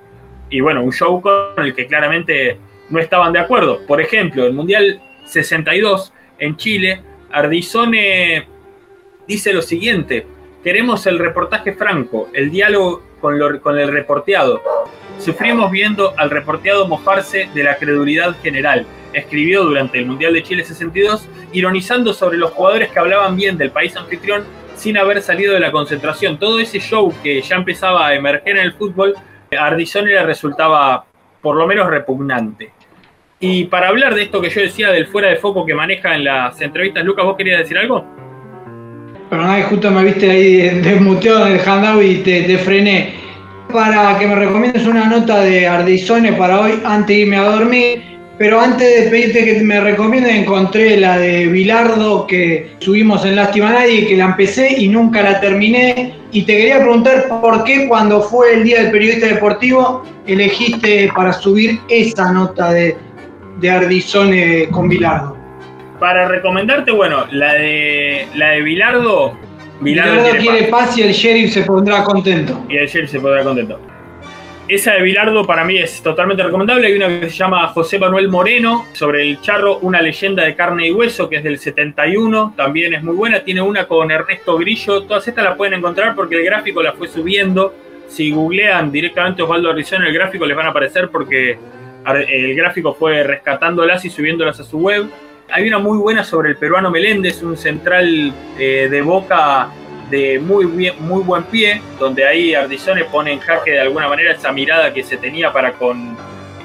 Y 0.49 0.61
bueno, 0.61 0.83
un 0.83 0.91
show 0.91 1.21
con 1.21 1.53
el 1.57 1.75
que 1.75 1.85
claramente 1.85 2.57
no 2.89 2.99
estaban 2.99 3.33
de 3.33 3.39
acuerdo. 3.39 3.85
Por 3.85 4.01
ejemplo, 4.01 4.45
el 4.45 4.53
Mundial 4.53 5.01
62 5.25 6.13
en 6.39 6.57
Chile, 6.57 7.01
Ardizone 7.31 8.47
dice 9.27 9.53
lo 9.53 9.61
siguiente, 9.61 10.25
queremos 10.63 11.05
el 11.05 11.19
reportaje 11.19 11.73
franco, 11.73 12.29
el 12.33 12.51
diálogo 12.51 13.03
con, 13.21 13.79
el 13.79 13.91
reporteado. 13.91 14.61
Sufrimos 15.19 15.71
viendo 15.71 16.13
al 16.17 16.29
reporteado 16.29 16.87
mojarse 16.87 17.49
de 17.53 17.63
la 17.63 17.77
credulidad 17.77 18.35
general 18.41 18.85
escribió 19.13 19.63
durante 19.63 19.99
el 19.99 20.05
Mundial 20.05 20.33
de 20.33 20.43
Chile 20.43 20.63
62, 20.63 21.27
ironizando 21.51 22.13
sobre 22.13 22.37
los 22.37 22.51
jugadores 22.51 22.91
que 22.91 22.99
hablaban 22.99 23.35
bien 23.35 23.57
del 23.57 23.71
país 23.71 23.95
anfitrión 23.95 24.43
sin 24.75 24.97
haber 24.97 25.21
salido 25.21 25.53
de 25.53 25.59
la 25.59 25.71
concentración. 25.71 26.39
Todo 26.39 26.59
ese 26.59 26.79
show 26.79 27.13
que 27.21 27.41
ya 27.41 27.55
empezaba 27.55 28.07
a 28.07 28.15
emerger 28.15 28.57
en 28.57 28.63
el 28.63 28.73
fútbol, 28.73 29.15
a 29.57 29.65
Ardizone 29.65 30.11
le 30.11 30.23
resultaba 30.23 31.05
por 31.41 31.55
lo 31.55 31.67
menos 31.67 31.89
repugnante. 31.89 32.71
Y 33.41 33.65
para 33.65 33.87
hablar 33.87 34.15
de 34.15 34.23
esto 34.23 34.41
que 34.41 34.49
yo 34.49 34.59
decía 34.59 34.89
del 34.89 35.07
fuera 35.07 35.29
de 35.29 35.37
foco 35.37 35.65
que 35.65 35.73
maneja 35.73 36.13
en 36.13 36.25
las 36.25 36.59
entrevistas, 36.59 37.05
Lucas, 37.05 37.23
¿vos 37.23 37.37
querías 37.37 37.59
decir 37.59 37.77
algo? 37.77 38.05
Pero 39.29 39.43
justo 39.69 39.89
me 39.91 40.03
viste 40.03 40.29
ahí 40.29 40.57
desmuteado 40.81 41.47
en 41.47 41.53
el 41.53 41.61
handout 41.61 42.03
y 42.03 42.15
te, 42.17 42.41
te, 42.41 42.57
frené. 42.57 43.13
Para 43.71 44.19
que 44.19 44.27
me 44.27 44.35
recomiendes 44.35 44.85
una 44.85 45.05
nota 45.05 45.41
de 45.41 45.67
Ardizone 45.67 46.33
para 46.33 46.59
hoy 46.59 46.81
antes 46.83 47.15
de 47.15 47.21
irme 47.21 47.37
a 47.37 47.43
dormir. 47.43 48.03
Pero 48.37 48.59
antes 48.59 49.05
de 49.05 49.09
pedirte 49.09 49.45
que 49.45 49.61
me 49.61 49.79
recomiendes, 49.79 50.33
encontré 50.33 50.97
la 50.97 51.17
de 51.17 51.47
Bilardo 51.47 52.25
que 52.27 52.71
subimos 52.79 53.23
en 53.25 53.35
Lástima 53.35 53.71
Nadie, 53.71 54.07
que 54.07 54.17
la 54.17 54.25
empecé 54.25 54.81
y 54.81 54.89
nunca 54.89 55.21
la 55.21 55.39
terminé. 55.39 56.13
Y 56.31 56.43
te 56.43 56.57
quería 56.57 56.79
preguntar 56.79 57.27
por 57.41 57.63
qué 57.63 57.87
cuando 57.87 58.21
fue 58.21 58.55
el 58.55 58.63
Día 58.63 58.83
del 58.83 58.91
Periodista 58.91 59.27
Deportivo 59.27 60.03
elegiste 60.25 61.11
para 61.15 61.33
subir 61.33 61.79
esa 61.89 62.31
nota 62.31 62.71
de, 62.71 62.95
de 63.59 63.69
Ardizone 63.69 64.69
con 64.69 64.87
Bilardo. 64.87 65.37
Para 65.99 66.27
recomendarte, 66.27 66.91
bueno, 66.91 67.25
la 67.31 67.53
de 67.53 68.27
la 68.35 68.51
de 68.51 68.61
Bilardo. 68.61 69.37
Bilardo, 69.81 70.29
quiere 70.37 70.63
paz 70.65 70.97
y 70.97 71.03
el 71.03 71.11
sheriff 71.11 71.53
se 71.53 71.63
pondrá 71.63 72.03
contento. 72.03 72.65
Y 72.69 72.77
el 72.77 72.87
sheriff 72.87 73.11
se 73.11 73.19
pondrá 73.19 73.43
contento. 73.43 73.79
Esa 74.69 74.93
de 74.93 75.01
Bilardo 75.01 75.47
para 75.47 75.63
mí 75.63 75.77
es 75.79 76.01
totalmente 76.03 76.43
recomendable. 76.43 76.87
Hay 76.87 76.93
una 76.93 77.07
que 77.07 77.29
se 77.29 77.35
llama 77.35 77.67
José 77.69 77.97
Manuel 77.97 78.29
Moreno 78.29 78.85
sobre 78.93 79.27
el 79.27 79.41
charro, 79.41 79.79
una 79.79 79.99
leyenda 80.01 80.43
de 80.43 80.55
carne 80.55 80.87
y 80.87 80.91
hueso, 80.91 81.27
que 81.27 81.37
es 81.37 81.43
del 81.43 81.57
71. 81.57 82.53
También 82.55 82.93
es 82.93 83.01
muy 83.01 83.15
buena. 83.15 83.39
Tiene 83.39 83.61
una 83.61 83.87
con 83.87 84.11
Ernesto 84.11 84.57
Grillo. 84.57 85.03
Todas 85.03 85.27
estas 85.27 85.43
las 85.43 85.55
pueden 85.57 85.73
encontrar 85.73 86.13
porque 86.13 86.35
el 86.35 86.45
gráfico 86.45 86.83
la 86.83 86.93
fue 86.93 87.07
subiendo. 87.07 87.73
Si 88.07 88.31
googlean 88.31 88.91
directamente 88.91 89.41
Osvaldo 89.41 89.73
Rizón, 89.73 90.03
el 90.03 90.13
gráfico 90.13 90.45
les 90.45 90.55
van 90.55 90.67
a 90.67 90.69
aparecer 90.69 91.09
porque 91.09 91.57
el 92.17 92.55
gráfico 92.55 92.93
fue 92.93 93.23
rescatándolas 93.23 94.05
y 94.05 94.09
subiéndolas 94.09 94.59
a 94.59 94.63
su 94.63 94.79
web. 94.79 95.09
Hay 95.51 95.67
una 95.67 95.79
muy 95.79 95.97
buena 95.97 96.23
sobre 96.23 96.49
el 96.49 96.57
peruano 96.57 96.91
Meléndez, 96.91 97.41
un 97.41 97.57
central 97.57 98.31
eh, 98.59 98.87
de 98.89 99.01
boca 99.01 99.69
de 100.09 100.39
muy, 100.39 100.65
buen 101.21 101.43
pie, 101.43 101.81
donde 101.99 102.25
ahí 102.25 102.53
Ardizone 102.53 103.05
pone 103.05 103.33
en 103.33 103.39
jaque 103.39 103.71
de 103.71 103.79
alguna 103.79 104.07
manera 104.07 104.33
esa 104.33 104.51
mirada 104.51 104.93
que 104.93 105.03
se 105.03 105.17
tenía 105.17 105.53
para 105.53 105.73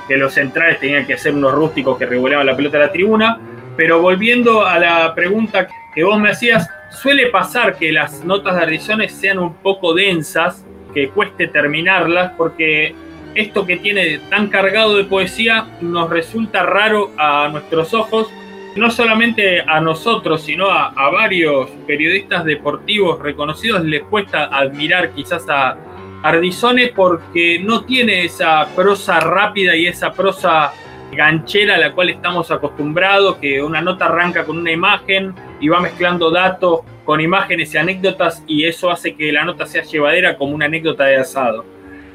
que 0.09 0.17
los 0.17 0.33
centrales 0.33 0.81
tenían 0.81 1.07
que 1.07 1.19
ser 1.19 1.35
unos 1.35 1.53
rústicos 1.53 1.99
que 1.99 2.07
regulaban 2.07 2.47
la 2.47 2.57
pelota 2.57 2.79
a 2.79 2.81
la 2.81 2.93
tribuna. 2.93 3.39
Pero 3.77 4.01
volviendo 4.01 4.65
a 4.65 4.79
la 4.79 5.15
pregunta 5.15 5.69
que 5.95 6.05
vos 6.05 6.19
me 6.19 6.31
hacías, 6.31 6.69
suele 6.91 7.27
pasar 7.27 7.77
que 7.77 7.93
las 7.93 8.25
notas 8.25 8.57
de 8.57 8.63
Ardizone 8.63 9.09
sean 9.09 9.39
un 9.39 9.55
poco 9.55 9.95
densas, 9.95 10.65
que 10.95 11.09
cueste 11.09 11.49
terminarlas, 11.49 12.33
porque 12.37 12.95
esto 13.35 13.67
que 13.67 13.77
tiene 13.77 14.19
tan 14.31 14.49
cargado 14.49 14.97
de 14.97 15.05
poesía 15.05 15.67
nos 15.81 16.11
resulta 16.11 16.63
raro 16.63 17.11
a 17.17 17.49
nuestros 17.49 17.93
ojos 17.95 18.29
no 18.77 18.91
solamente 18.91 19.61
a 19.61 19.81
nosotros, 19.81 20.43
sino 20.43 20.69
a, 20.69 20.93
varios 21.11 21.71
periodistas 21.87 22.45
deportivos 22.45 23.21
reconocidos 23.21 23.85
les 23.85 24.03
cuesta 24.03 24.45
admirar 24.47 25.13
quizás 25.13 25.49
a 25.49 25.77
Ardizone 26.23 26.89
porque 26.89 27.61
no 27.61 27.85
tiene 27.85 28.25
esa 28.25 28.67
prosa 28.75 29.21
rápida 29.21 29.77
y 29.77 29.87
esa 29.87 30.13
prosa 30.13 30.73
ganchera 31.13 31.77
a 31.77 31.79
la 31.79 31.93
cual 31.93 32.11
estamos 32.11 32.51
acostumbrados, 32.51 33.37
que 33.37 33.63
una 33.63 33.81
nota 33.81 34.07
arranca 34.07 34.45
con 34.45 34.59
una 34.59 34.73
imagen 34.73 35.35
y 35.61 35.69
va 35.69 35.81
mezclando 35.81 36.31
datos 36.31 36.81
con 37.05 37.21
imágenes 37.21 37.73
y 37.75 37.79
anécdotas 37.79 38.43
y 38.47 38.65
eso 38.65 38.91
hace 38.91 39.15
que 39.15 39.31
la 39.31 39.45
nota 39.45 39.67
sea 39.67 39.83
llevadera 39.83 40.37
como 40.37 40.55
una 40.55 40.65
anécdota 40.65 41.05
de 41.05 41.17
asado. 41.19 41.74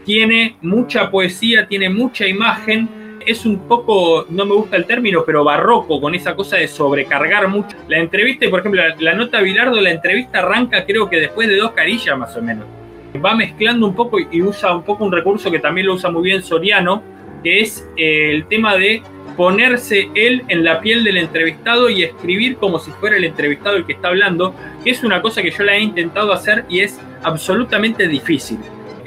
Tiene 0.10 0.56
mucha 0.64 1.12
poesía, 1.12 1.68
tiene 1.68 1.88
mucha 1.88 2.28
imagen 2.28 2.90
es 3.28 3.46
un 3.46 3.68
poco, 3.68 4.26
no 4.32 4.44
me 4.44 4.56
gusta 4.56 4.76
el 4.76 4.86
término, 4.86 5.24
pero 5.24 5.44
barroco, 5.44 6.02
con 6.02 6.16
esa 6.16 6.36
cosa 6.36 6.58
de 6.58 6.68
sobrecargar 6.68 7.48
mucho. 7.48 7.78
La 7.88 8.00
entrevista, 8.00 8.50
por 8.50 8.62
ejemplo, 8.62 8.82
la, 8.98 9.14
nota 9.14 9.40
Bilardo, 9.40 9.80
la 9.80 9.92
entrevista 9.92 10.40
arranca 10.40 10.84
creo 10.84 11.08
que 11.08 11.18
después 11.18 11.48
de 11.48 11.58
dos 11.58 11.74
carillas 11.74 12.18
más 12.18 12.36
o 12.36 12.42
menos. 12.42 12.66
Va 13.24 13.36
mezclando 13.36 13.86
un 13.86 13.94
poco 13.94 14.18
y 14.20 14.42
usa 14.42 14.76
un 14.76 14.82
poco 14.82 15.06
un 15.06 15.12
recurso 15.12 15.52
que 15.52 15.60
también 15.60 15.86
lo 15.86 15.94
usa 15.94 16.10
muy 16.10 16.24
bien 16.24 16.42
Soriano, 16.42 17.04
que 17.44 17.60
es 17.60 17.88
eh, 17.96 18.32
el 18.32 18.48
tema 18.48 18.78
de 18.78 19.04
ponerse 19.38 20.10
él 20.16 20.42
en 20.48 20.64
la 20.64 20.82
piel 20.82 21.04
del 21.04 21.18
entrevistado 21.18 21.88
y 21.88 22.02
escribir 22.02 22.58
como 22.58 22.80
si 22.80 22.90
fuera 22.94 23.16
el 23.16 23.26
entrevistado 23.26 23.76
el 23.76 23.86
que 23.86 23.94
está 23.94 24.08
hablando, 24.08 24.56
que 24.84 24.90
es 24.90 25.04
una 25.04 25.22
cosa 25.22 25.44
que 25.44 25.52
yo 25.52 25.64
la 25.64 25.76
he 25.76 25.82
intentado 25.82 26.34
hacer 26.34 26.66
y 26.68 26.80
es 26.80 27.00
absolutamente 27.22 28.08
difícil. 28.08 28.58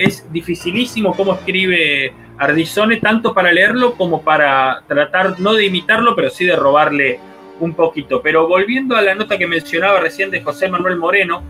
Es 0.02 0.30
dificilísimo 0.32 1.14
cómo 1.14 1.35
escribe 1.35 2.12
Ardizone 2.38 2.97
tanto 2.97 3.32
para 3.32 3.52
leerlo 3.52 3.94
como 3.94 4.23
para 4.23 4.82
tratar 4.88 5.38
no 5.38 5.54
de 5.54 5.66
imitarlo, 5.66 6.16
pero 6.16 6.28
sí 6.28 6.44
de 6.44 6.56
robarle 6.56 7.21
un 7.61 7.75
poquito. 7.75 8.21
Pero 8.21 8.49
volviendo 8.49 8.97
a 8.97 9.02
la 9.02 9.14
nota 9.14 9.38
que 9.38 9.47
mencionaba 9.47 10.00
recién 10.00 10.28
de 10.30 10.42
José 10.42 10.68
Manuel 10.68 10.97
Moreno, 10.97 11.44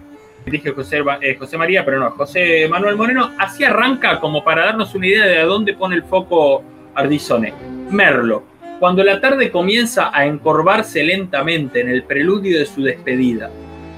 dije 0.44 0.73
José, 0.73 1.02
eh, 1.23 1.35
José 1.38 1.56
María, 1.56 1.82
pero 1.82 1.99
no, 1.99 2.11
José 2.11 2.68
Manuel 2.68 2.97
Moreno, 2.97 3.32
así 3.38 3.64
arranca 3.64 4.21
como 4.21 4.44
para 4.44 4.66
darnos 4.66 4.94
una 4.94 5.06
idea 5.06 5.25
de 5.25 5.38
a 5.38 5.47
dónde 5.47 5.73
pone 5.73 5.97
el 5.97 6.02
foco 6.02 6.62
Ardizone. 6.94 7.54
Merlo, 7.90 8.44
cuando 8.78 9.02
la 9.02 9.18
tarde 9.18 9.50
comienza 9.50 10.11
a 10.12 10.26
encorvarse 10.26 11.02
lentamente 11.02 11.80
en 11.80 11.88
el 11.88 12.02
preludio 12.02 12.59
de 12.59 12.66
su 12.66 12.82
despedida, 12.82 13.49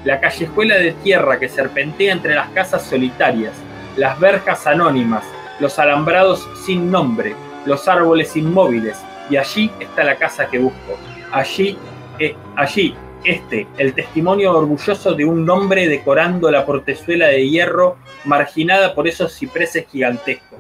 la 0.04 0.20
callejuela 0.20 0.76
de 0.76 0.92
tierra 0.92 1.40
que 1.40 1.49
serpentea 1.49 2.12
entre 2.12 2.34
las 2.34 2.50
casas 2.50 2.87
solitarias, 2.87 3.54
las 3.96 4.18
verjas 4.18 4.66
anónimas, 4.66 5.24
los 5.60 5.78
alambrados 5.78 6.48
sin 6.64 6.90
nombre, 6.90 7.34
los 7.66 7.86
árboles 7.88 8.36
inmóviles, 8.36 9.00
y 9.30 9.36
allí 9.36 9.70
está 9.80 10.04
la 10.04 10.16
casa 10.16 10.48
que 10.48 10.58
busco. 10.58 10.98
Allí, 11.32 11.76
eh, 12.18 12.34
allí, 12.56 12.94
este, 13.24 13.66
el 13.78 13.94
testimonio 13.94 14.56
orgulloso 14.56 15.14
de 15.14 15.24
un 15.24 15.46
nombre 15.46 15.88
decorando 15.88 16.50
la 16.50 16.66
portezuela 16.66 17.28
de 17.28 17.48
hierro 17.48 17.96
marginada 18.24 18.94
por 18.94 19.08
esos 19.08 19.32
cipreses 19.32 19.86
gigantescos. 19.90 20.58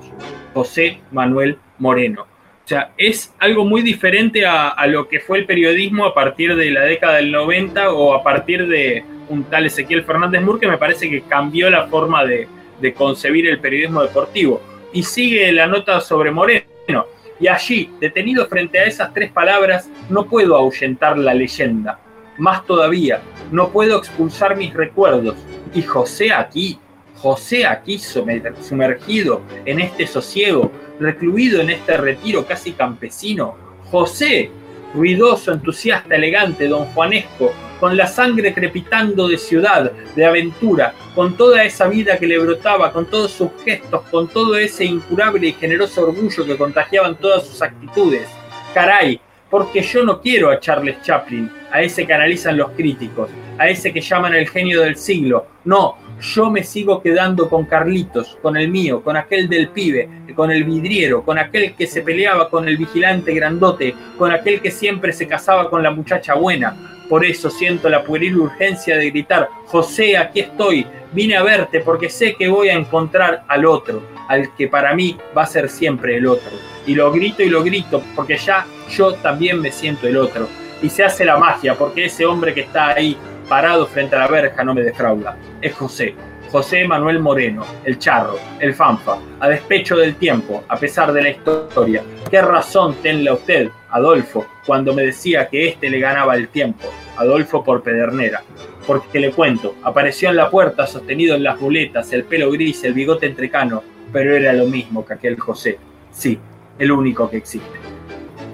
José 0.54 1.00
Manuel 1.10 1.58
Moreno. 1.78 2.22
O 2.22 2.66
sea, 2.66 2.92
es 2.96 3.34
algo 3.40 3.66
muy 3.66 3.82
diferente 3.82 4.46
a, 4.46 4.68
a, 4.68 4.86
lo 4.86 5.06
que 5.08 5.20
fue 5.20 5.38
el 5.38 5.44
periodismo 5.44 6.06
a 6.06 6.14
partir 6.14 6.56
de 6.56 6.70
la 6.70 6.82
década 6.82 7.16
del 7.16 7.30
90 7.30 7.92
o 7.92 8.14
a 8.14 8.22
partir 8.22 8.66
de 8.66 9.04
un 9.28 9.44
tal 9.44 9.66
Ezequiel 9.66 10.04
Fernández 10.04 10.40
Mur 10.40 10.58
que 10.58 10.68
me 10.68 10.78
parece 10.78 11.10
que 11.10 11.22
cambió 11.22 11.68
la 11.68 11.88
forma 11.88 12.24
de, 12.24 12.48
de 12.80 12.94
concebir 12.94 13.48
el 13.48 13.60
periodismo 13.60 14.02
deportivo 14.02 14.60
Y 14.92 15.02
sigue 15.02 15.50
la 15.52 15.66
nota 15.66 16.00
sobre 16.00 16.30
Moreno. 16.30 17.06
Y 17.40 17.48
allí, 17.48 17.90
detenido 18.00 18.46
frente 18.46 18.78
a 18.78 18.84
esas 18.84 19.12
tres 19.12 19.32
palabras, 19.32 19.90
no 20.08 20.26
puedo 20.26 20.56
ahuyentar 20.56 21.18
la 21.18 21.34
leyenda. 21.34 21.98
Más 22.38 22.64
todavía, 22.64 23.20
no 23.50 23.70
puedo 23.70 23.98
expulsar 23.98 24.56
mis 24.56 24.72
recuerdos. 24.72 25.36
Y 25.74 25.82
José 25.82 26.32
aquí, 26.32 26.78
José 27.16 27.66
aquí 27.66 27.98
sumergido 27.98 29.42
en 29.64 29.80
este 29.80 30.06
sosiego, 30.06 30.70
recluido 31.00 31.60
en 31.60 31.70
este 31.70 31.96
retiro 31.96 32.46
casi 32.46 32.72
campesino. 32.72 33.56
José, 33.90 34.50
ruidoso, 34.94 35.52
entusiasta, 35.52 36.14
elegante, 36.14 36.68
don 36.68 36.84
Juanesco, 36.86 37.52
con 37.84 37.98
la 37.98 38.06
sangre 38.06 38.54
crepitando 38.54 39.28
de 39.28 39.36
ciudad, 39.36 39.92
de 40.16 40.24
aventura, 40.24 40.94
con 41.14 41.36
toda 41.36 41.64
esa 41.64 41.86
vida 41.86 42.16
que 42.16 42.26
le 42.26 42.38
brotaba, 42.38 42.90
con 42.90 43.04
todos 43.04 43.32
sus 43.32 43.50
gestos, 43.62 44.00
con 44.10 44.26
todo 44.26 44.56
ese 44.56 44.86
incurable 44.86 45.48
y 45.48 45.52
generoso 45.52 46.04
orgullo 46.08 46.46
que 46.46 46.56
contagiaban 46.56 47.16
todas 47.16 47.46
sus 47.46 47.60
actitudes. 47.60 48.26
Caray, 48.72 49.20
porque 49.50 49.82
yo 49.82 50.02
no 50.02 50.22
quiero 50.22 50.50
a 50.50 50.58
Charles 50.60 51.02
Chaplin, 51.02 51.52
a 51.70 51.82
ese 51.82 52.06
que 52.06 52.14
analizan 52.14 52.56
los 52.56 52.70
críticos, 52.70 53.28
a 53.58 53.68
ese 53.68 53.92
que 53.92 54.00
llaman 54.00 54.32
el 54.32 54.48
genio 54.48 54.80
del 54.80 54.96
siglo. 54.96 55.46
No, 55.66 55.98
yo 56.22 56.50
me 56.50 56.64
sigo 56.64 57.02
quedando 57.02 57.50
con 57.50 57.66
Carlitos, 57.66 58.38
con 58.40 58.56
el 58.56 58.68
mío, 58.68 59.02
con 59.02 59.18
aquel 59.18 59.46
del 59.46 59.68
pibe, 59.68 60.08
con 60.34 60.50
el 60.50 60.64
vidriero, 60.64 61.22
con 61.22 61.36
aquel 61.36 61.74
que 61.74 61.86
se 61.86 62.00
peleaba 62.00 62.48
con 62.48 62.66
el 62.66 62.78
vigilante 62.78 63.34
grandote, 63.34 63.94
con 64.16 64.32
aquel 64.32 64.62
que 64.62 64.70
siempre 64.70 65.12
se 65.12 65.28
casaba 65.28 65.68
con 65.68 65.82
la 65.82 65.90
muchacha 65.90 66.32
buena. 66.32 66.93
Por 67.08 67.24
eso 67.24 67.50
siento 67.50 67.88
la 67.88 68.02
pueril 68.02 68.36
urgencia 68.36 68.96
de 68.96 69.10
gritar, 69.10 69.48
José, 69.66 70.16
aquí 70.16 70.40
estoy, 70.40 70.86
vine 71.12 71.36
a 71.36 71.42
verte 71.42 71.80
porque 71.80 72.08
sé 72.08 72.34
que 72.34 72.48
voy 72.48 72.70
a 72.70 72.74
encontrar 72.74 73.44
al 73.46 73.66
otro, 73.66 74.02
al 74.28 74.54
que 74.54 74.68
para 74.68 74.94
mí 74.94 75.18
va 75.36 75.42
a 75.42 75.46
ser 75.46 75.68
siempre 75.68 76.16
el 76.16 76.26
otro. 76.26 76.52
Y 76.86 76.94
lo 76.94 77.10
grito 77.12 77.42
y 77.42 77.50
lo 77.50 77.62
grito 77.62 78.02
porque 78.16 78.36
ya 78.36 78.66
yo 78.90 79.14
también 79.14 79.60
me 79.60 79.70
siento 79.70 80.06
el 80.06 80.16
otro. 80.16 80.48
Y 80.82 80.88
se 80.88 81.04
hace 81.04 81.24
la 81.24 81.38
magia 81.38 81.74
porque 81.74 82.06
ese 82.06 82.26
hombre 82.26 82.52
que 82.52 82.62
está 82.62 82.94
ahí 82.94 83.16
parado 83.48 83.86
frente 83.86 84.16
a 84.16 84.20
la 84.20 84.28
verja 84.28 84.64
no 84.64 84.74
me 84.74 84.82
defrauda. 84.82 85.36
Es 85.60 85.74
José, 85.74 86.14
José 86.54 86.86
Manuel 86.86 87.18
Moreno, 87.18 87.64
el 87.84 87.98
charro, 87.98 88.36
el 88.60 88.74
fanfa, 88.74 89.18
a 89.40 89.48
despecho 89.48 89.96
del 89.96 90.14
tiempo, 90.14 90.62
a 90.68 90.76
pesar 90.76 91.12
de 91.12 91.20
la 91.20 91.30
historia. 91.30 92.04
¿Qué 92.30 92.40
razón 92.40 92.94
tenla 93.02 93.32
usted, 93.32 93.70
Adolfo, 93.90 94.46
cuando 94.64 94.94
me 94.94 95.02
decía 95.02 95.48
que 95.48 95.70
éste 95.70 95.90
le 95.90 95.98
ganaba 95.98 96.36
el 96.36 96.46
tiempo? 96.46 96.86
Adolfo 97.16 97.64
por 97.64 97.82
Pedernera. 97.82 98.44
Porque 98.86 99.18
le 99.18 99.32
cuento, 99.32 99.74
apareció 99.82 100.30
en 100.30 100.36
la 100.36 100.48
puerta 100.48 100.86
sostenido 100.86 101.34
en 101.34 101.42
las 101.42 101.60
muletas, 101.60 102.12
el 102.12 102.22
pelo 102.22 102.52
gris, 102.52 102.84
el 102.84 102.94
bigote 102.94 103.26
entrecano, 103.26 103.82
pero 104.12 104.36
era 104.36 104.52
lo 104.52 104.66
mismo 104.66 105.04
que 105.04 105.14
aquel 105.14 105.36
José. 105.40 105.80
Sí, 106.12 106.38
el 106.78 106.92
único 106.92 107.28
que 107.28 107.38
existe. 107.38 107.80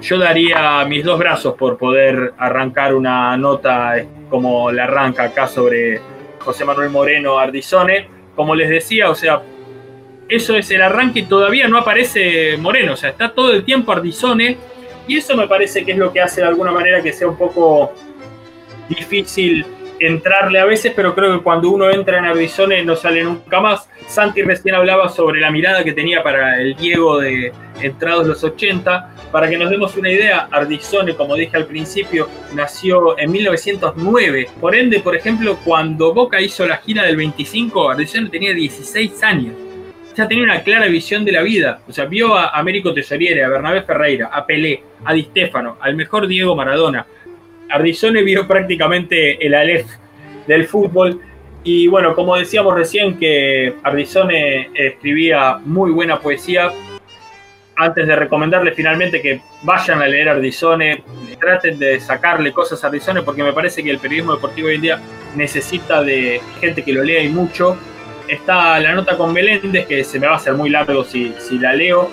Yo 0.00 0.16
daría 0.16 0.82
mis 0.86 1.04
dos 1.04 1.18
brazos 1.18 1.54
por 1.54 1.76
poder 1.76 2.32
arrancar 2.38 2.94
una 2.94 3.36
nota 3.36 4.02
como 4.30 4.72
la 4.72 4.84
arranca 4.84 5.24
acá 5.24 5.46
sobre 5.46 6.00
José 6.40 6.64
Manuel 6.64 6.90
Moreno 6.90 7.38
Ardizone. 7.38 8.08
Como 8.34 8.54
les 8.54 8.68
decía, 8.68 9.10
o 9.10 9.14
sea, 9.14 9.42
eso 10.28 10.56
es 10.56 10.70
el 10.70 10.82
arranque 10.82 11.20
y 11.20 11.22
todavía 11.24 11.68
no 11.68 11.78
aparece 11.78 12.56
Moreno, 12.56 12.92
o 12.92 12.96
sea, 12.96 13.10
está 13.10 13.32
todo 13.32 13.52
el 13.52 13.64
tiempo 13.64 13.92
Ardizone 13.92 14.56
y 15.06 15.16
eso 15.16 15.36
me 15.36 15.48
parece 15.48 15.84
que 15.84 15.92
es 15.92 15.98
lo 15.98 16.12
que 16.12 16.20
hace 16.20 16.40
de 16.40 16.46
alguna 16.46 16.70
manera 16.70 17.02
que 17.02 17.12
sea 17.12 17.26
un 17.26 17.36
poco 17.36 17.92
difícil 18.88 19.66
entrarle 20.00 20.58
a 20.58 20.64
veces, 20.64 20.92
pero 20.96 21.14
creo 21.14 21.36
que 21.36 21.44
cuando 21.44 21.70
uno 21.70 21.90
entra 21.90 22.18
en 22.18 22.24
Ardizone 22.24 22.82
no 22.84 22.96
sale 22.96 23.22
nunca 23.22 23.60
más. 23.60 23.88
Santi 24.08 24.42
recién 24.42 24.74
hablaba 24.74 25.08
sobre 25.10 25.40
la 25.40 25.50
mirada 25.50 25.84
que 25.84 25.92
tenía 25.92 26.22
para 26.22 26.60
el 26.60 26.74
Diego 26.74 27.20
de 27.20 27.52
entrados 27.80 28.26
los 28.26 28.42
80. 28.42 29.14
Para 29.30 29.48
que 29.48 29.58
nos 29.58 29.70
demos 29.70 29.96
una 29.96 30.10
idea, 30.10 30.48
Ardizone, 30.50 31.14
como 31.14 31.36
dije 31.36 31.56
al 31.56 31.66
principio, 31.66 32.28
nació 32.54 33.18
en 33.18 33.30
1909. 33.30 34.48
Por 34.60 34.74
ende, 34.74 35.00
por 35.00 35.14
ejemplo, 35.14 35.58
cuando 35.64 36.12
Boca 36.12 36.40
hizo 36.40 36.66
la 36.66 36.78
gira 36.78 37.04
del 37.04 37.16
25, 37.16 37.90
Ardizone 37.90 38.30
tenía 38.30 38.54
16 38.54 39.22
años. 39.22 39.54
Ya 40.16 40.26
tenía 40.26 40.42
una 40.44 40.62
clara 40.62 40.86
visión 40.86 41.24
de 41.24 41.32
la 41.32 41.42
vida. 41.42 41.82
O 41.86 41.92
sea, 41.92 42.06
vio 42.06 42.34
a 42.34 42.48
Américo 42.48 42.92
Tesoriere, 42.92 43.44
a 43.44 43.48
Bernabé 43.48 43.82
Ferreira, 43.82 44.30
a 44.32 44.44
Pelé, 44.44 44.82
a 45.04 45.12
Di 45.12 45.22
Stefano, 45.24 45.76
al 45.80 45.94
mejor 45.94 46.26
Diego 46.26 46.56
Maradona 46.56 47.06
Ardizone 47.70 48.22
vio 48.22 48.46
prácticamente 48.46 49.44
el 49.44 49.54
Aleph 49.54 49.86
del 50.46 50.66
fútbol. 50.66 51.20
Y 51.62 51.88
bueno, 51.88 52.14
como 52.14 52.36
decíamos 52.36 52.74
recién 52.74 53.18
que 53.18 53.74
Ardizone 53.82 54.70
escribía 54.74 55.58
muy 55.64 55.90
buena 55.90 56.18
poesía, 56.18 56.72
antes 57.76 58.06
de 58.06 58.14
recomendarles 58.14 58.74
finalmente 58.74 59.22
que 59.22 59.40
vayan 59.62 60.02
a 60.02 60.06
leer 60.06 60.28
Ardizone, 60.28 61.02
traten 61.40 61.78
de 61.78 61.98
sacarle 61.98 62.52
cosas 62.52 62.82
a 62.84 62.88
Ardizone 62.88 63.22
porque 63.22 63.42
me 63.42 63.52
parece 63.52 63.82
que 63.82 63.90
el 63.90 63.98
periodismo 63.98 64.34
deportivo 64.34 64.68
hoy 64.68 64.74
en 64.74 64.82
día 64.82 65.00
necesita 65.34 66.02
de 66.02 66.40
gente 66.60 66.82
que 66.82 66.92
lo 66.92 67.02
lea 67.02 67.22
y 67.22 67.28
mucho. 67.28 67.76
Está 68.28 68.78
la 68.80 68.92
nota 68.92 69.16
con 69.16 69.32
Meléndez, 69.32 69.86
que 69.86 70.04
se 70.04 70.20
me 70.20 70.26
va 70.26 70.34
a 70.34 70.36
hacer 70.36 70.54
muy 70.54 70.70
largo 70.70 71.04
si, 71.04 71.34
si 71.38 71.58
la 71.58 71.72
leo, 71.72 72.10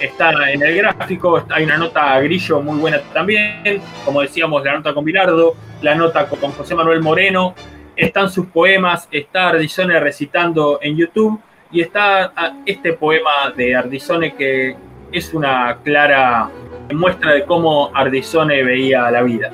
está 0.00 0.50
en 0.50 0.62
el 0.62 0.76
gráfico, 0.76 1.44
hay 1.50 1.64
una 1.64 1.76
nota 1.76 2.14
a 2.14 2.20
Grillo 2.20 2.60
muy 2.60 2.78
buena 2.78 3.00
también, 3.12 3.80
como 4.04 4.20
decíamos, 4.20 4.64
la 4.64 4.74
nota 4.74 4.94
con 4.94 5.04
Bilardo, 5.04 5.54
la 5.82 5.94
nota 5.94 6.28
con 6.28 6.52
José 6.52 6.74
Manuel 6.74 7.02
Moreno, 7.02 7.54
están 7.96 8.30
sus 8.30 8.46
poemas, 8.46 9.08
está 9.10 9.48
Ardizone 9.48 9.98
recitando 9.98 10.78
en 10.80 10.96
YouTube 10.96 11.40
y 11.70 11.80
está 11.80 12.32
ah, 12.36 12.54
este 12.64 12.92
poema 12.92 13.52
de 13.56 13.74
Ardizone 13.74 14.34
que 14.34 14.76
es 15.10 15.34
una 15.34 15.78
clara 15.82 16.48
muestra 16.92 17.34
de 17.34 17.44
cómo 17.44 17.90
Ardizone 17.94 18.62
veía 18.62 19.10
la 19.10 19.22
vida. 19.22 19.50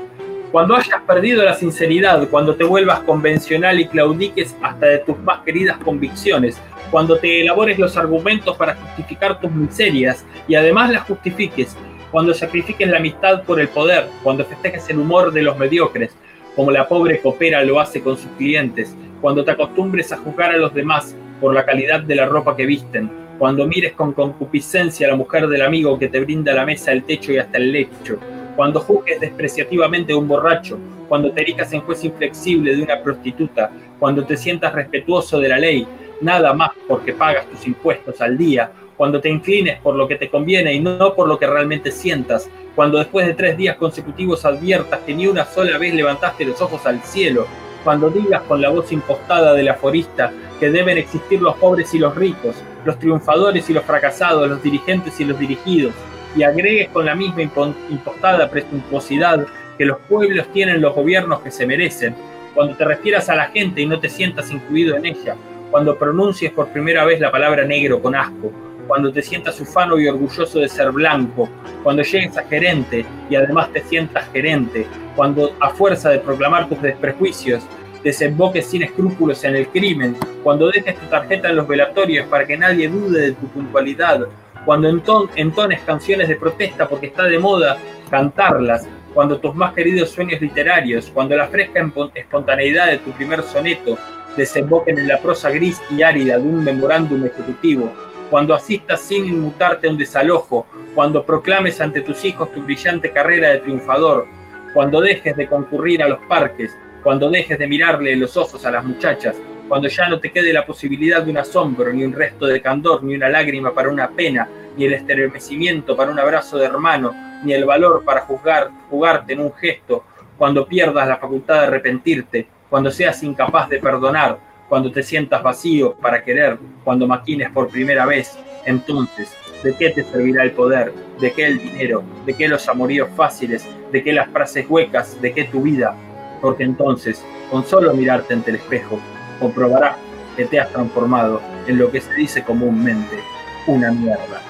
Cuando 0.53 0.77
hayas 0.77 1.01
perdido 1.03 1.43
la 1.43 1.55
sinceridad, 1.55 2.29
cuando 2.29 2.55
te 2.55 2.63
vuelvas 2.63 3.01
convencional 3.01 3.81
y 3.81 3.89
claudiques 3.89 4.55
hasta 4.63 4.87
de 4.87 4.99
tus 4.99 5.19
más 5.19 5.41
queridas 5.41 5.79
convicciones, 5.79 6.61
cuando 6.91 7.19
te 7.19 7.41
elabores 7.41 7.79
los 7.79 7.97
argumentos 7.97 8.57
para 8.57 8.75
justificar 8.75 9.41
tus 9.41 9.51
miserias 9.51 10.25
y 10.47 10.55
además 10.55 10.91
las 10.91 11.03
justifiques, 11.03 11.77
cuando 12.11 12.33
sacrifiques 12.35 12.89
la 12.89 12.99
amistad 12.99 13.43
por 13.43 13.61
el 13.61 13.69
poder, 13.69 14.07
cuando 14.23 14.45
festejes 14.45 14.89
el 14.91 14.99
humor 14.99 15.33
de 15.33 15.43
los 15.43 15.59
mediocres, 15.59 16.17
como 16.55 16.71
la 16.71 16.87
pobre 16.87 17.21
copera 17.21 17.65
lo 17.65 17.81
hace 17.81 18.01
con 18.01 18.17
sus 18.17 18.31
clientes, 18.39 18.95
cuando 19.21 19.45
te 19.45 19.51
acostumbres 19.51 20.13
a 20.13 20.19
juzgar 20.19 20.53
a 20.53 20.59
los 20.59 20.73
demás 20.73 21.17
por 21.41 21.55
la 21.55 21.65
calidad 21.65 22.01
de 22.03 22.15
la 22.15 22.27
ropa 22.27 22.57
que 22.57 22.67
visten, 22.67 23.11
cuando 23.39 23.67
mires 23.67 23.93
con 23.95 24.13
concupiscencia 24.13 25.07
a 25.07 25.11
la 25.11 25.17
mujer 25.17 25.49
del 25.49 25.63
amigo 25.63 25.99
que 25.99 26.09
te 26.09 26.21
brinda 26.21 26.55
la 26.55 26.65
mesa, 26.65 26.93
el 26.93 27.05
techo 27.05 27.33
y 27.33 27.39
hasta 27.39 27.59
el 27.59 27.73
lecho, 27.73 28.19
cuando 28.55 28.81
juzgues 28.81 29.21
despreciativamente 29.21 30.13
a 30.13 30.17
un 30.17 30.29
borracho, 30.29 30.79
cuando 31.09 31.33
te 31.33 31.43
erijas 31.43 31.73
en 31.73 31.81
juez 31.81 32.05
inflexible 32.05 32.77
de 32.77 32.83
una 32.83 33.03
prostituta, 33.03 33.71
cuando 33.99 34.25
te 34.25 34.37
sientas 34.37 34.73
respetuoso 34.73 35.41
de 35.41 35.49
la 35.49 35.59
ley, 35.59 35.87
nada 36.25 36.53
más 36.55 36.71
porque 36.89 37.13
pagas 37.13 37.47
tus 37.47 37.67
impuestos 37.67 38.21
al 38.21 38.37
día, 38.37 38.73
cuando 38.97 39.21
te 39.21 39.29
inclines 39.29 39.79
por 39.81 39.95
lo 39.95 40.09
que 40.09 40.17
te 40.17 40.29
conviene 40.29 40.73
y 40.73 40.81
no 40.81 41.15
por 41.15 41.29
lo 41.29 41.39
que 41.39 41.47
realmente 41.47 41.91
sientas, 41.91 42.49
cuando 42.75 42.99
después 42.99 43.27
de 43.27 43.35
tres 43.35 43.57
días 43.57 43.77
consecutivos 43.77 44.45
adviertas 44.45 45.01
que 45.01 45.15
ni 45.15 45.27
una 45.27 45.45
sola 45.45 45.79
vez 45.79 45.95
levantaste 45.95 46.45
los 46.45 46.61
ojos 46.61 46.87
al 46.87 47.01
cielo, 47.03 47.47
cuando 47.85 48.09
digas 48.09 48.43
con 48.43 48.63
la 48.63 48.71
voz 48.71 48.91
impostada 48.93 49.53
del 49.53 49.69
aforista 49.69 50.33
que 50.59 50.71
deben 50.71 50.97
existir 50.97 51.43
los 51.43 51.57
pobres 51.57 51.93
y 51.95 51.99
los 51.99 52.15
ricos, 52.17 52.57
los 52.85 52.99
triunfadores 52.99 53.69
y 53.69 53.75
los 53.75 53.85
fracasados, 53.85 54.49
los 54.49 54.63
dirigentes 54.63 55.21
y 55.21 55.25
los 55.25 55.39
dirigidos, 55.39 55.93
y 56.37 56.43
agregues 56.43 56.89
con 56.89 57.05
la 57.05 57.15
misma 57.15 57.43
impostada 57.43 58.51
presuntuosidad 58.51 59.47
que 59.77 59.85
los 59.85 59.99
pueblos 60.09 60.47
tienen 60.53 60.81
los 60.81 60.95
gobiernos 60.95 61.41
que 61.41 61.51
se 61.51 61.67
merecen, 61.67 62.15
cuando 62.55 62.77
te 62.77 62.85
refieras 62.85 63.29
a 63.29 63.35
la 63.35 63.47
gente 63.47 63.83
y 63.83 63.87
no 63.87 63.99
te 63.99 64.09
sientas 64.09 64.51
incluido 64.51 64.97
en 64.97 65.07
ella, 65.07 65.37
cuando 65.75 65.99
pronuncies 65.99 66.53
por 66.53 66.69
primera 66.69 67.05
vez 67.05 67.19
la 67.19 67.33
palabra 67.33 67.65
negro 67.65 68.01
con 68.01 68.15
asco, 68.15 68.53
cuando 68.87 69.13
te 69.13 69.21
sientas 69.23 69.61
ufano 69.61 69.99
y 69.99 70.07
orgulloso 70.07 70.61
de 70.61 70.69
ser 70.69 70.93
blanco, 70.93 71.49
cuando 71.83 72.05
llegues 72.05 72.39
a 72.39 72.45
gerente 72.45 73.05
y 73.29 73.35
además 73.35 73.73
te 73.73 73.83
sientas 73.83 74.29
gerente, 74.33 74.87
cuando 75.17 75.53
a 75.59 75.71
fuerza 75.71 76.11
de 76.11 76.21
proclamar 76.21 76.69
tus 76.69 76.81
desprejuicios 76.81 77.65
desemboques 78.05 78.67
sin 78.67 78.85
escrúpulos 78.85 79.43
en 79.43 79.57
el 79.57 79.67
crimen, 79.67 80.17
cuando 80.45 80.71
dejes 80.71 80.95
tu 80.95 81.07
tarjeta 81.07 81.49
en 81.49 81.57
los 81.57 81.67
velatorios 81.67 82.29
para 82.29 82.47
que 82.47 82.57
nadie 82.57 82.89
dude 82.89 83.21
de 83.21 83.33
tu 83.33 83.49
puntualidad, 83.49 84.29
cuando 84.65 84.89
entones 85.35 85.81
canciones 85.81 86.29
de 86.29 86.37
protesta 86.37 86.89
porque 86.89 87.07
está 87.07 87.25
de 87.25 87.41
moda 87.41 87.79
cantarlas, 88.09 88.87
cuando 89.13 89.39
tus 89.41 89.57
más 89.57 89.73
queridos 89.73 90.11
sueños 90.11 90.41
literarios, 90.41 91.11
cuando 91.13 91.37
la 91.37 91.49
fresca 91.49 91.85
espontaneidad 92.15 92.93
de 92.93 92.99
tu 92.99 93.11
primer 93.11 93.43
soneto 93.43 93.99
desemboquen 94.37 94.99
en 94.99 95.09
la 95.09 95.21
prosa 95.21 95.51
gris 95.51 95.81
y 95.91 96.03
árida 96.03 96.39
de 96.39 96.43
un 96.43 96.65
memorándum 96.65 97.25
ejecutivo, 97.25 97.93
cuando 98.31 98.55
asistas 98.55 99.01
sin 99.01 99.27
inmutarte 99.27 99.87
a 99.87 99.91
un 99.91 99.99
desalojo, 99.99 100.67
cuando 100.95 101.25
proclames 101.25 101.81
ante 101.81 102.01
tus 102.01 102.25
hijos 102.25 102.53
tu 102.53 102.63
brillante 102.63 103.13
carrera 103.13 103.51
de 103.51 103.59
triunfador, 103.59 104.27
cuando 104.73 105.01
dejes 105.01 105.37
de 105.37 105.47
concurrir 105.47 106.03
a 106.03 106.09
los 106.09 106.19
parques, 106.29 106.77
cuando 107.03 107.31
dejes 107.31 107.59
de 107.59 107.69
mirarle 107.69 108.17
los 108.17 108.37
ojos 108.37 108.65
a 108.65 108.71
las 108.71 108.85
muchachas, 108.85 109.37
cuando 109.69 109.89
ya 109.89 110.09
no 110.09 110.21
te 110.21 110.33
quede 110.33 110.53
la 110.53 110.67
posibilidad 110.67 111.23
de 111.23 111.31
un 111.31 111.39
asombro, 111.39 111.93
ni 111.93 112.05
un 112.05 112.13
resto 112.13 112.47
de 112.47 112.61
candor, 112.61 113.03
ni 113.03 113.15
una 113.15 113.29
lágrima 113.29 113.73
para 113.73 113.89
una 113.89 114.11
pena, 114.11 114.49
ni 114.77 114.85
el 114.85 114.95
estremecimiento 114.95 115.97
para 115.97 116.11
un 116.11 116.19
abrazo 116.19 116.59
de 116.59 116.67
hermano, 116.67 117.15
ni 117.45 117.53
el 117.53 117.65
valor 117.65 118.05
para 118.05 118.23
juzgar, 118.23 118.71
jugarte 118.91 119.35
en 119.35 119.41
un 119.41 119.53
gesto, 119.53 120.05
cuando 120.37 120.67
pierdas 120.67 121.07
la 121.07 121.19
facultad 121.19 121.61
de 121.61 121.67
arrepentirte, 121.67 122.49
cuando 122.75 122.91
seas 122.91 123.23
incapaz 123.23 123.69
de 123.69 123.79
perdonar, 123.79 124.37
cuando 124.69 124.91
te 124.91 125.05
sientas 125.05 125.45
vacío 125.45 125.95
para 125.95 126.25
querer, 126.25 126.59
cuando 126.83 127.07
maquines 127.07 127.49
por 127.53 127.69
primera 127.69 128.05
vez, 128.05 128.37
entonces, 128.65 129.33
¿de 129.63 129.77
qué 129.77 129.91
te 129.91 130.03
servirá 130.03 130.43
el 130.43 130.51
poder? 130.51 130.93
¿De 131.21 131.31
qué 131.31 131.47
el 131.47 131.59
dinero? 131.61 132.03
¿De 132.27 132.35
qué 132.35 132.49
los 132.49 132.69
amoríos 132.69 133.11
fáciles? 133.15 133.65
¿De 133.93 134.03
qué 134.03 134.13
las 134.13 134.29
frases 134.29 134.67
huecas? 134.69 135.23
¿De 135.23 135.33
qué 135.33 135.45
tu 135.45 135.63
vida? 135.63 135.95
Porque 136.41 136.65
entonces, 136.65 137.25
con 137.49 137.65
solo 137.65 137.95
mirarte 137.95 138.35
ante 138.35 138.51
el 138.51 138.57
espejo, 138.57 138.99
comprobarás 139.39 139.95
que 140.37 140.45
te 140.47 140.59
has 140.59 140.69
transformado 140.71 141.41
en 141.69 141.79
lo 141.79 141.93
que 141.93 142.01
se 142.01 142.13
dice 142.15 142.43
comúnmente 142.43 143.21
una 143.69 143.93
mierda. 143.93 144.43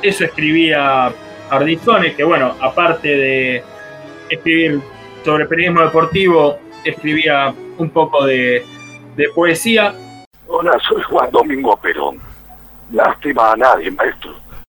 Eso 0.00 0.24
escribía 0.24 1.12
Ardizone, 1.50 2.14
que 2.14 2.24
bueno, 2.24 2.54
aparte 2.62 3.08
de 3.08 3.62
escribir 4.30 4.80
sobre 5.24 5.46
periodismo 5.46 5.82
deportivo, 5.82 6.58
escribía 6.84 7.54
un 7.78 7.90
poco 7.90 8.24
de, 8.24 8.64
de 9.16 9.28
poesía. 9.34 9.94
Hola, 10.48 10.78
soy 10.86 11.02
Juan 11.02 11.30
Domingo 11.30 11.76
Perón. 11.76 12.18
Lástima 12.90 13.52
a 13.52 13.56
nadie, 13.56 13.90
maestro. 13.90 14.41